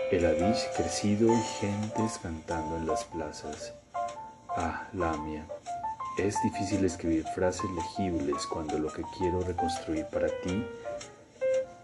el 0.10 0.26
adish 0.26 0.72
crecido 0.76 1.32
y 1.32 1.40
gentes 1.60 2.18
cantando 2.18 2.78
en 2.78 2.88
las 2.88 3.04
plazas. 3.04 3.74
Ah, 4.50 4.88
Lamia, 4.94 5.46
es 6.18 6.42
difícil 6.42 6.84
escribir 6.84 7.26
frases 7.36 7.70
legibles 7.72 8.46
cuando 8.48 8.80
lo 8.80 8.92
que 8.92 9.04
quiero 9.18 9.42
reconstruir 9.42 10.06
para 10.06 10.28
ti, 10.28 10.66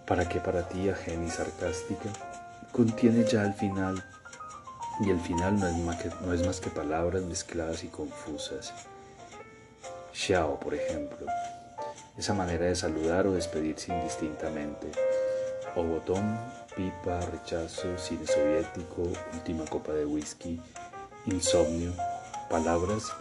para 0.07 0.27
que 0.27 0.39
para 0.39 0.67
ti 0.67 0.89
ajena 0.89 1.25
y 1.25 1.29
sarcástica, 1.29 2.09
contiene 2.71 3.23
ya 3.25 3.43
el 3.43 3.53
final, 3.53 4.03
y 4.99 5.09
el 5.09 5.19
final 5.19 5.59
no 5.59 5.67
es 5.67 5.77
más 5.77 6.01
que, 6.01 6.09
no 6.25 6.33
es 6.33 6.45
más 6.45 6.59
que 6.59 6.69
palabras 6.69 7.23
mezcladas 7.23 7.83
y 7.83 7.87
confusas. 7.87 8.73
Xiao, 10.13 10.59
por 10.59 10.73
ejemplo, 10.73 11.25
esa 12.17 12.33
manera 12.33 12.65
de 12.65 12.75
saludar 12.75 13.27
o 13.27 13.33
despedirse 13.33 13.93
indistintamente. 13.93 14.91
O 15.75 15.83
botón, 15.83 16.39
pipa, 16.75 17.19
rechazo, 17.31 17.97
cine 17.97 18.27
soviético, 18.27 19.03
última 19.33 19.65
copa 19.65 19.91
de 19.93 20.05
whisky, 20.05 20.61
insomnio, 21.25 21.91
palabras 22.49 23.11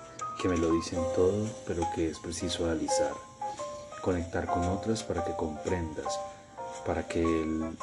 que 0.42 0.48
me 0.48 0.57
lo 0.57 0.72
dicen 0.72 0.98
todo, 1.14 1.46
pero 1.68 1.87
que 1.94 2.11
es 2.11 2.18
preciso 2.18 2.64
analizar, 2.64 3.12
conectar 4.02 4.44
con 4.46 4.64
otras 4.64 5.05
para 5.05 5.24
que 5.24 5.37
comprendas, 5.37 6.18
para 6.85 7.07
que 7.07 7.22
el 7.22 7.78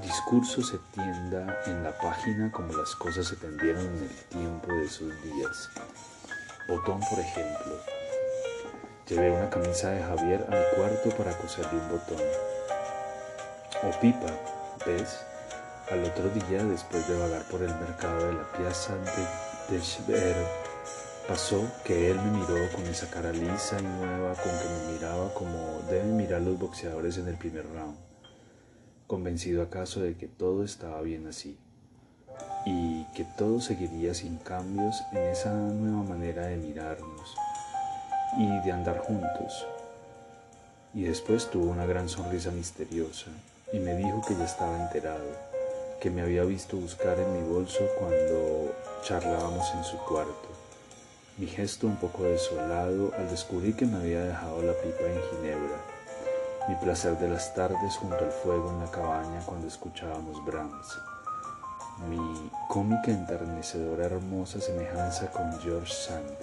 discurso 0.00 0.62
se 0.62 0.78
tienda 0.94 1.62
en 1.66 1.82
la 1.82 1.98
página 1.98 2.52
como 2.52 2.72
las 2.72 2.94
cosas 2.94 3.26
se 3.26 3.34
tendieron 3.34 3.84
en 3.84 4.04
el 4.04 4.24
tiempo 4.26 4.72
de 4.72 4.84
esos 4.84 5.10
días. 5.24 5.68
Botón, 6.68 7.00
por 7.10 7.18
ejemplo, 7.18 7.74
Llevé 9.08 9.32
una 9.32 9.50
camisa 9.50 9.90
de 9.90 10.04
Javier 10.04 10.46
a 10.46 10.50
mi 10.52 10.76
cuarto 10.76 11.10
para 11.16 11.36
coserle 11.36 11.80
un 11.80 11.88
botón. 11.90 12.22
O 13.82 14.00
pipa, 14.00 14.28
¿ves? 14.86 15.18
Al 15.90 16.04
otro 16.04 16.28
día, 16.28 16.62
después 16.62 17.08
de 17.08 17.18
vagar 17.18 17.42
por 17.50 17.60
el 17.60 17.74
mercado 17.74 18.28
de 18.28 18.34
la 18.34 18.52
piazza 18.52 18.94
de, 18.94 19.76
de 19.76 19.82
pasó 21.30 21.64
que 21.84 22.10
él 22.10 22.16
me 22.16 22.38
miró 22.38 22.56
con 22.74 22.84
esa 22.86 23.08
cara 23.08 23.30
lisa 23.30 23.78
y 23.78 23.84
nueva 23.84 24.34
con 24.34 24.50
que 24.50 24.64
me 24.64 24.92
miraba 24.94 25.32
como 25.32 25.80
deben 25.88 26.16
mirar 26.16 26.42
los 26.42 26.58
boxeadores 26.58 27.18
en 27.18 27.28
el 27.28 27.36
primer 27.36 27.66
round, 27.72 27.96
convencido 29.06 29.62
acaso 29.62 30.00
de 30.00 30.16
que 30.16 30.26
todo 30.26 30.64
estaba 30.64 31.00
bien 31.02 31.28
así 31.28 31.56
y 32.66 33.04
que 33.14 33.24
todo 33.38 33.60
seguiría 33.60 34.12
sin 34.12 34.38
cambios 34.38 34.96
en 35.12 35.18
esa 35.18 35.52
nueva 35.52 36.02
manera 36.02 36.46
de 36.46 36.56
mirarnos 36.56 37.36
y 38.36 38.66
de 38.66 38.72
andar 38.72 38.98
juntos. 38.98 39.68
Y 40.94 41.02
después 41.02 41.48
tuvo 41.48 41.70
una 41.70 41.86
gran 41.86 42.08
sonrisa 42.08 42.50
misteriosa 42.50 43.30
y 43.72 43.78
me 43.78 43.94
dijo 43.94 44.20
que 44.26 44.34
ya 44.34 44.46
estaba 44.46 44.76
enterado, 44.82 45.30
que 46.00 46.10
me 46.10 46.22
había 46.22 46.42
visto 46.42 46.76
buscar 46.76 47.20
en 47.20 47.32
mi 47.34 47.48
bolso 47.48 47.86
cuando 48.00 48.74
charlábamos 49.04 49.72
en 49.76 49.84
su 49.84 49.96
cuarto. 49.98 50.69
Mi 51.40 51.46
gesto 51.46 51.86
un 51.86 51.96
poco 51.96 52.24
desolado 52.24 53.14
al 53.16 53.30
descubrir 53.30 53.74
que 53.74 53.86
me 53.86 53.96
había 53.96 54.22
dejado 54.24 54.60
la 54.60 54.74
pipa 54.74 55.04
en 55.04 55.22
Ginebra. 55.30 55.78
Mi 56.68 56.74
placer 56.74 57.16
de 57.18 57.30
las 57.30 57.54
tardes 57.54 57.96
junto 57.96 58.18
al 58.18 58.30
fuego 58.30 58.68
en 58.68 58.80
la 58.80 58.90
cabaña 58.90 59.40
cuando 59.46 59.66
escuchábamos 59.66 60.44
Brahms. 60.44 60.98
mi 62.10 62.50
cómica, 62.68 63.10
enternecedora, 63.10 64.04
hermosa 64.04 64.60
semejanza 64.60 65.30
con 65.30 65.58
George 65.60 65.94
Sand, 65.94 66.36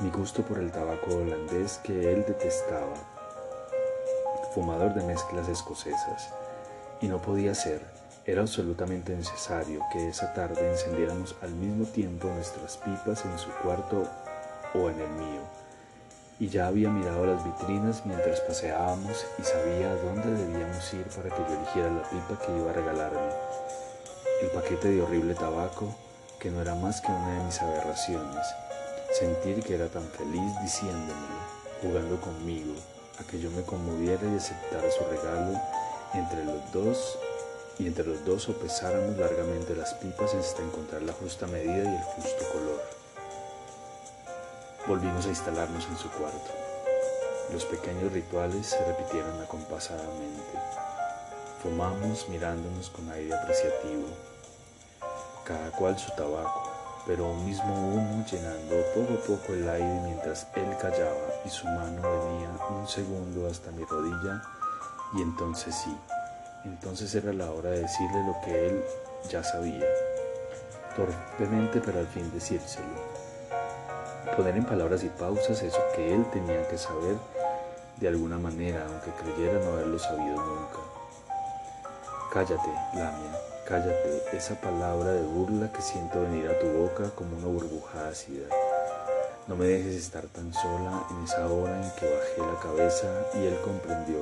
mi 0.00 0.10
gusto 0.10 0.40
por 0.40 0.60
el 0.60 0.72
tabaco 0.72 1.16
holandés 1.16 1.78
que 1.84 2.10
él 2.10 2.24
detestaba, 2.26 2.94
fumador 4.54 4.94
de 4.94 5.04
mezclas 5.04 5.46
escocesas, 5.50 6.30
y 7.02 7.06
no 7.06 7.20
podía 7.20 7.54
ser, 7.54 7.82
era 8.26 8.42
absolutamente 8.42 9.14
necesario 9.14 9.80
que 9.92 10.08
esa 10.08 10.32
tarde 10.32 10.70
encendiéramos 10.70 11.36
al 11.42 11.50
mismo 11.50 11.84
tiempo 11.86 12.28
nuestras 12.28 12.78
pipas 12.78 13.24
en 13.24 13.38
su 13.38 13.50
cuarto 13.62 14.08
o 14.74 14.88
en 14.88 15.00
el 15.00 15.10
mío 15.10 15.64
y 16.40 16.48
ya 16.48 16.66
había 16.66 16.88
mirado 16.88 17.26
las 17.26 17.44
vitrinas 17.44 18.04
mientras 18.04 18.40
paseábamos 18.40 19.24
y 19.38 19.44
sabía 19.44 19.94
dónde 19.96 20.30
debíamos 20.30 20.92
ir 20.94 21.06
para 21.08 21.30
que 21.30 21.42
yo 21.48 21.56
eligiera 21.56 21.90
la 21.90 22.02
pipa 22.02 22.44
que 22.44 22.56
iba 22.56 22.70
a 22.70 22.74
regalarme. 22.74 23.32
El 24.42 24.50
paquete 24.50 24.88
de 24.88 25.02
horrible 25.02 25.34
tabaco, 25.34 25.94
que 26.40 26.50
no 26.50 26.60
era 26.60 26.74
más 26.74 27.00
que 27.00 27.12
una 27.12 27.38
de 27.38 27.44
mis 27.44 27.62
aberraciones. 27.62 28.46
Sentir 29.12 29.62
que 29.62 29.76
era 29.76 29.86
tan 29.86 30.02
feliz 30.08 30.52
diciéndome, 30.60 31.14
jugando 31.80 32.20
conmigo, 32.20 32.74
a 33.20 33.24
que 33.30 33.38
yo 33.38 33.50
me 33.52 33.62
conmoviera 33.62 34.26
y 34.32 34.36
aceptara 34.36 34.90
su 34.90 35.04
regalo 35.04 35.60
entre 36.14 36.44
los 36.44 36.72
dos 36.72 37.18
y 37.78 37.86
entre 37.86 38.04
los 38.04 38.24
dos 38.24 38.42
sopesáramos 38.44 39.16
largamente 39.16 39.74
las 39.74 39.94
pipas 39.94 40.34
hasta 40.34 40.62
encontrar 40.62 41.02
la 41.02 41.12
justa 41.12 41.46
medida 41.46 41.84
y 41.84 41.96
el 41.96 42.02
justo 42.02 42.44
color. 42.52 42.82
Volvimos 44.86 45.26
a 45.26 45.30
instalarnos 45.30 45.86
en 45.86 45.96
su 45.96 46.10
cuarto. 46.10 46.50
Los 47.52 47.64
pequeños 47.64 48.12
rituales 48.12 48.66
se 48.66 48.84
repitieron 48.84 49.40
acompasadamente. 49.42 50.58
Fumamos 51.62 52.28
mirándonos 52.28 52.90
con 52.90 53.10
aire 53.10 53.34
apreciativo, 53.34 54.06
cada 55.44 55.70
cual 55.72 55.98
su 55.98 56.10
tabaco, 56.12 56.70
pero 57.06 57.26
un 57.26 57.44
mismo 57.44 57.74
humo 57.74 58.24
llenando 58.30 58.76
poco 58.94 59.14
a 59.14 59.26
poco 59.26 59.52
el 59.54 59.68
aire 59.68 60.00
mientras 60.04 60.46
él 60.54 60.76
callaba 60.80 61.32
y 61.44 61.48
su 61.48 61.66
mano 61.66 62.02
venía 62.02 62.50
un 62.70 62.86
segundo 62.86 63.46
hasta 63.46 63.70
mi 63.70 63.84
rodilla 63.84 64.42
y 65.14 65.22
entonces 65.22 65.74
sí, 65.74 65.96
entonces 66.64 67.14
era 67.14 67.32
la 67.32 67.50
hora 67.50 67.70
de 67.70 67.80
decirle 67.80 68.24
lo 68.26 68.36
que 68.44 68.66
él 68.66 68.84
ya 69.30 69.42
sabía, 69.42 69.86
torpemente 70.96 71.80
pero 71.80 71.98
al 71.98 72.06
fin 72.06 72.30
decírselo 72.32 73.14
poner 74.36 74.56
en 74.56 74.64
palabras 74.64 75.04
y 75.04 75.08
pausas 75.08 75.62
eso 75.62 75.78
que 75.94 76.14
él 76.14 76.24
tenía 76.32 76.66
que 76.68 76.76
saber 76.76 77.16
de 77.98 78.08
alguna 78.08 78.36
manera, 78.36 78.84
aunque 78.86 79.10
creyera 79.22 79.60
no 79.60 79.72
haberlo 79.72 79.98
sabido 79.98 80.34
nunca. 80.34 80.78
Cállate, 82.32 82.68
Lamia, 82.94 83.38
cállate, 83.68 84.36
esa 84.36 84.60
palabra 84.60 85.12
de 85.12 85.22
burla 85.22 85.70
que 85.72 85.80
siento 85.80 86.22
venir 86.22 86.48
a 86.48 86.58
tu 86.58 86.66
boca 86.66 87.10
como 87.14 87.36
una 87.36 87.46
burbuja 87.46 88.08
ácida. 88.08 88.48
No 89.46 89.54
me 89.54 89.66
dejes 89.66 89.94
estar 89.94 90.24
tan 90.24 90.52
sola 90.52 91.04
en 91.10 91.24
esa 91.24 91.46
hora 91.46 91.76
en 91.76 91.90
que 91.92 92.06
bajé 92.06 92.52
la 92.52 92.60
cabeza 92.60 93.06
y 93.34 93.46
él 93.46 93.56
comprendió 93.62 94.16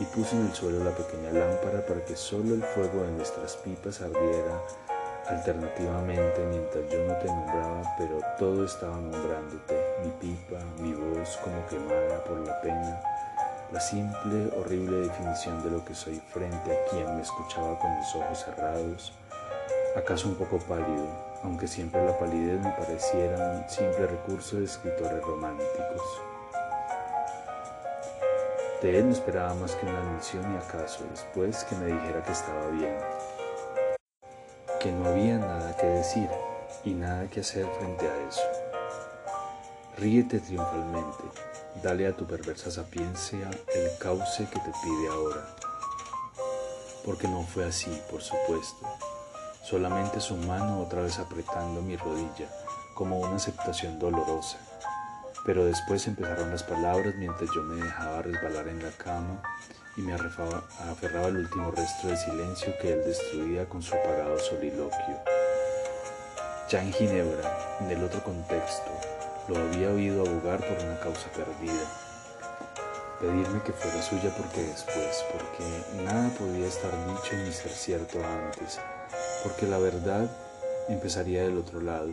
y 0.00 0.04
puso 0.04 0.34
en 0.34 0.46
el 0.46 0.54
suelo 0.54 0.82
la 0.82 0.90
pequeña 0.92 1.30
lámpara 1.30 1.84
para 1.86 2.02
que 2.04 2.16
solo 2.16 2.54
el 2.54 2.62
fuego 2.62 3.02
de 3.04 3.12
nuestras 3.12 3.56
pipas 3.56 4.00
ardiera 4.00 4.60
alternativamente 5.28 6.44
mientras 6.50 6.90
yo 6.90 7.06
no 7.06 7.14
te 7.16 7.26
nombraba, 7.26 7.82
pero 7.98 8.18
todo 8.38 8.64
estaba 8.64 8.96
nombrándote, 8.96 9.78
mi 10.02 10.10
pipa, 10.12 10.58
mi 10.78 10.92
voz 10.94 11.36
como 11.44 11.64
quemada 11.68 12.24
por 12.24 12.38
la 12.40 12.60
pena, 12.62 13.00
la 13.70 13.80
simple, 13.80 14.50
horrible 14.56 15.06
definición 15.06 15.62
de 15.62 15.70
lo 15.70 15.84
que 15.84 15.94
soy 15.94 16.20
frente 16.32 16.72
a 16.72 16.90
quien 16.90 17.14
me 17.14 17.22
escuchaba 17.22 17.78
con 17.78 17.94
los 17.94 18.14
ojos 18.16 18.44
cerrados, 18.44 19.12
acaso 19.96 20.28
un 20.28 20.34
poco 20.34 20.58
pálido, 20.58 21.06
aunque 21.44 21.68
siempre 21.68 22.04
la 22.04 22.18
palidez 22.18 22.58
me 22.60 22.72
pareciera 22.72 23.52
un 23.52 23.70
simple 23.70 24.06
recurso 24.06 24.56
de 24.56 24.64
escritores 24.64 25.22
románticos. 25.22 26.29
De 28.82 28.98
él 28.98 29.08
no 29.08 29.12
esperaba 29.12 29.54
más 29.54 29.74
que 29.76 29.86
una 29.86 30.00
admisión 30.00 30.54
y 30.54 30.56
acaso 30.56 31.04
después 31.10 31.64
que 31.64 31.76
me 31.76 31.86
dijera 31.86 32.22
que 32.22 32.32
estaba 32.32 32.66
bien 32.68 32.96
que 34.80 34.90
no 34.90 35.10
había 35.10 35.36
nada 35.36 35.76
que 35.76 35.86
decir 35.86 36.28
y 36.84 36.94
nada 36.94 37.28
que 37.28 37.40
hacer 37.40 37.66
frente 37.78 38.08
a 38.08 38.28
eso. 38.28 38.40
Ríete 39.98 40.40
triunfalmente, 40.40 41.24
dale 41.82 42.06
a 42.06 42.16
tu 42.16 42.26
perversa 42.26 42.70
sapiencia 42.70 43.50
el 43.74 43.98
cauce 43.98 44.48
que 44.48 44.58
te 44.58 44.72
pide 44.82 45.08
ahora. 45.10 45.46
Porque 47.04 47.28
no 47.28 47.42
fue 47.42 47.66
así, 47.66 47.90
por 48.10 48.22
supuesto. 48.22 48.86
Solamente 49.62 50.18
su 50.20 50.34
mano 50.36 50.80
otra 50.80 51.02
vez 51.02 51.18
apretando 51.18 51.82
mi 51.82 51.96
rodilla, 51.96 52.48
como 52.94 53.20
una 53.20 53.36
aceptación 53.36 53.98
dolorosa. 53.98 54.58
Pero 55.44 55.64
después 55.64 56.06
empezaron 56.06 56.50
las 56.50 56.62
palabras 56.62 57.14
mientras 57.16 57.50
yo 57.54 57.62
me 57.62 57.82
dejaba 57.82 58.22
resbalar 58.22 58.68
en 58.68 58.82
la 58.82 58.90
cama 58.92 59.42
y 59.96 60.02
me 60.02 60.12
aferraba 60.14 61.26
al 61.26 61.36
último 61.36 61.70
resto 61.70 62.08
de 62.08 62.16
silencio 62.16 62.72
que 62.80 62.92
él 62.92 63.02
destruía 63.04 63.68
con 63.68 63.82
su 63.82 63.94
apagado 63.94 64.38
soliloquio. 64.38 65.20
Ya 66.68 66.82
en 66.82 66.92
Ginebra, 66.92 67.78
en 67.80 67.90
el 67.90 68.04
otro 68.04 68.22
contexto, 68.22 68.90
lo 69.48 69.56
había 69.56 69.90
oído 69.90 70.24
abogar 70.26 70.60
por 70.60 70.84
una 70.84 71.00
causa 71.00 71.28
perdida. 71.30 71.84
Pedirme 73.18 73.62
que 73.62 73.72
fuera 73.72 74.00
suya 74.02 74.32
porque 74.36 74.62
después, 74.62 75.24
porque 75.32 76.02
nada 76.04 76.30
podía 76.38 76.66
estar 76.66 76.92
dicho 77.08 77.36
ni 77.36 77.52
ser 77.52 77.72
cierto 77.72 78.18
antes, 78.24 78.78
porque 79.42 79.66
la 79.66 79.78
verdad 79.78 80.30
empezaría 80.88 81.42
del 81.42 81.58
otro 81.58 81.80
lado, 81.80 82.12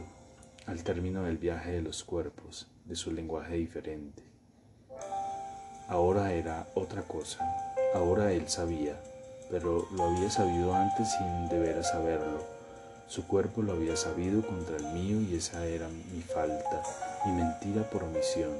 al 0.65 0.83
término 0.83 1.23
del 1.23 1.37
viaje 1.37 1.71
de 1.71 1.81
los 1.81 2.03
cuerpos, 2.03 2.67
de 2.87 2.95
su 2.95 3.11
lenguaje 3.11 3.55
diferente. 3.55 4.23
Ahora 5.87 6.33
era 6.33 6.67
otra 6.75 7.01
cosa, 7.03 7.45
Ahora 7.93 8.33
él 8.33 8.49
sabía, 8.49 8.99
pero 9.49 9.87
lo 9.91 10.03
había 10.03 10.29
sabido 10.29 10.73
antes 10.73 11.09
sin 11.13 11.47
deber 11.47 11.83
saberlo. 11.83 12.43
Su 13.07 13.25
cuerpo 13.25 13.61
lo 13.61 13.73
había 13.73 13.95
sabido 13.95 14.45
contra 14.45 14.75
el 14.75 14.85
mío 14.87 15.21
y 15.21 15.35
esa 15.35 15.65
era 15.65 15.87
mi 15.87 16.21
falta, 16.21 16.83
mi 17.25 17.31
mentira 17.31 17.89
por 17.89 18.03
omisión. 18.03 18.51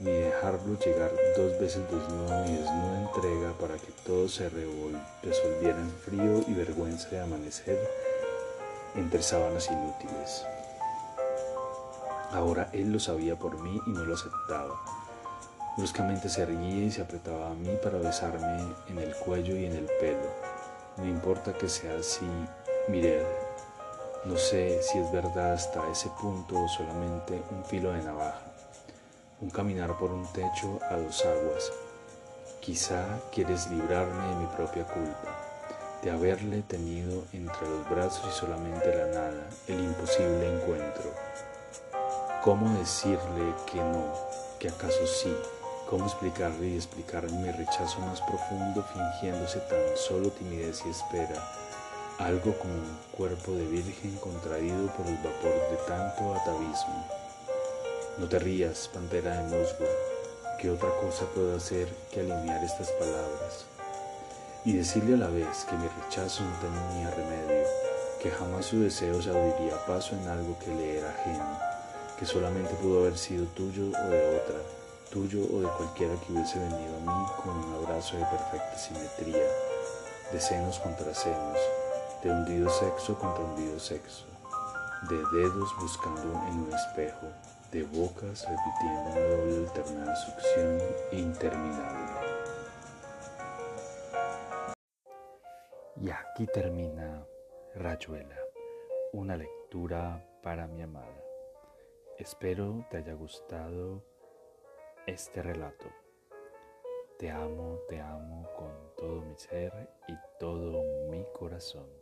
Mi 0.00 0.10
dejarlo 0.10 0.78
llegar 0.78 1.12
dos 1.36 1.60
veces 1.60 1.82
desnudo 1.90 2.44
mi 2.44 2.56
desnuda 2.56 3.02
entrega 3.02 3.52
para 3.60 3.76
que 3.76 3.92
todo 4.04 4.28
se 4.28 4.48
resolviera 4.48 5.78
en 5.78 5.90
frío 5.90 6.42
y 6.48 6.54
vergüenza 6.54 7.10
de 7.10 7.20
amanecer 7.20 7.78
entre 8.96 9.22
sábanas 9.22 9.70
inútiles. 9.70 10.44
Ahora 12.32 12.70
él 12.72 12.90
lo 12.90 12.98
sabía 12.98 13.38
por 13.38 13.60
mí 13.60 13.78
y 13.86 13.90
no 13.90 14.04
lo 14.04 14.14
aceptaba. 14.14 14.80
Bruscamente 15.76 16.30
se 16.30 16.42
erguía 16.42 16.84
y 16.84 16.90
se 16.90 17.02
apretaba 17.02 17.50
a 17.50 17.54
mí 17.54 17.76
para 17.82 17.98
besarme 17.98 18.74
en 18.88 18.98
el 18.98 19.14
cuello 19.16 19.54
y 19.56 19.66
en 19.66 19.72
el 19.72 19.86
pelo. 20.00 20.30
No 20.96 21.04
importa 21.04 21.52
que 21.52 21.68
sea 21.68 21.98
así, 21.98 22.26
Mirel. 22.88 23.26
No 24.24 24.36
sé 24.38 24.82
si 24.82 24.98
es 24.98 25.12
verdad 25.12 25.52
hasta 25.52 25.90
ese 25.90 26.08
punto 26.20 26.58
o 26.58 26.68
solamente 26.68 27.42
un 27.50 27.64
filo 27.64 27.92
de 27.92 28.02
navaja. 28.02 28.40
Un 29.40 29.50
caminar 29.50 29.98
por 29.98 30.10
un 30.10 30.24
techo 30.32 30.78
a 30.90 30.96
dos 30.96 31.24
aguas. 31.26 31.70
Quizá 32.60 33.04
quieres 33.30 33.68
librarme 33.70 34.28
de 34.28 34.36
mi 34.36 34.46
propia 34.46 34.84
culpa, 34.84 35.36
de 36.02 36.10
haberle 36.10 36.62
tenido 36.62 37.24
entre 37.32 37.68
los 37.68 37.90
brazos 37.90 38.24
y 38.28 38.38
solamente 38.38 38.94
la 38.94 39.06
nada, 39.06 39.50
el 39.66 39.80
imposible 39.80 40.54
encuentro. 40.54 41.10
¿Cómo 42.42 42.76
decirle 42.76 43.54
que 43.70 43.78
no, 43.78 44.12
que 44.58 44.66
acaso 44.66 45.06
sí? 45.06 45.32
¿Cómo 45.88 46.06
explicarle 46.06 46.70
y 46.70 46.74
explicar 46.74 47.30
mi 47.30 47.48
rechazo 47.52 48.00
más 48.00 48.20
profundo 48.22 48.84
fingiéndose 48.92 49.60
tan 49.60 49.78
solo 49.94 50.28
timidez 50.30 50.82
y 50.84 50.88
espera? 50.88 51.40
Algo 52.18 52.58
como 52.58 52.74
un 52.74 52.98
cuerpo 53.16 53.52
de 53.52 53.64
virgen 53.66 54.16
contraído 54.16 54.88
por 54.88 55.06
el 55.06 55.18
vapor 55.18 55.54
de 55.70 55.76
tanto 55.86 56.34
atavismo. 56.34 57.06
No 58.18 58.28
te 58.28 58.40
rías, 58.40 58.90
pantera 58.92 59.36
de 59.36 59.44
musgo, 59.44 59.86
¿qué 60.58 60.68
otra 60.68 60.90
cosa 61.00 61.24
puedo 61.36 61.56
hacer 61.56 61.86
que 62.10 62.22
alinear 62.22 62.64
estas 62.64 62.90
palabras? 62.90 63.66
Y 64.64 64.72
decirle 64.72 65.14
a 65.14 65.18
la 65.18 65.28
vez 65.28 65.64
que 65.70 65.76
mi 65.76 65.86
rechazo 65.86 66.42
no 66.42 66.58
tenía 66.58 67.08
remedio, 67.10 67.68
que 68.20 68.32
jamás 68.32 68.66
su 68.66 68.80
deseo 68.80 69.22
se 69.22 69.30
abriría 69.30 69.86
paso 69.86 70.16
en 70.16 70.26
algo 70.26 70.58
que 70.58 70.74
le 70.74 70.98
era 70.98 71.10
ajeno, 71.10 71.71
que 72.22 72.28
solamente 72.28 72.72
pudo 72.74 73.00
haber 73.00 73.18
sido 73.18 73.46
tuyo 73.46 73.82
o 73.82 74.08
de 74.08 74.36
otra 74.36 74.60
tuyo 75.10 75.40
o 75.52 75.60
de 75.60 75.66
cualquiera 75.76 76.14
que 76.20 76.32
hubiese 76.32 76.56
venido 76.56 76.96
a 76.96 77.00
mí 77.00 77.26
con 77.42 77.56
un 77.56 77.74
abrazo 77.74 78.16
de 78.16 78.24
perfecta 78.26 78.78
simetría, 78.78 79.44
de 80.32 80.40
senos 80.40 80.78
contra 80.78 81.12
senos, 81.12 81.58
de 82.22 82.30
hundido 82.30 82.70
sexo 82.70 83.18
contra 83.18 83.42
hundido 83.42 83.76
sexo, 83.80 84.26
de 85.10 85.16
dedos 85.16 85.68
buscando 85.80 86.22
en 86.46 86.60
un 86.60 86.72
espejo, 86.72 87.26
de 87.72 87.82
bocas 87.82 88.46
repitiendo 88.48 89.00
una 89.00 89.20
doble 89.20 89.66
alternada 89.66 90.14
succión 90.14 90.80
interminable. 91.10 92.12
Y 96.00 96.08
aquí 96.08 96.46
termina 96.54 97.26
Rayuela, 97.74 98.38
una 99.12 99.36
lectura 99.36 100.24
para 100.40 100.68
mi 100.68 100.82
amada. 100.82 101.21
Espero 102.18 102.86
te 102.90 102.98
haya 102.98 103.14
gustado 103.14 104.04
este 105.06 105.42
relato. 105.42 105.86
Te 107.18 107.30
amo, 107.30 107.78
te 107.88 108.00
amo 108.00 108.48
con 108.56 108.70
todo 108.96 109.22
mi 109.22 109.34
ser 109.36 109.72
y 110.06 110.14
todo 110.38 110.82
mi 111.10 111.24
corazón. 111.32 112.01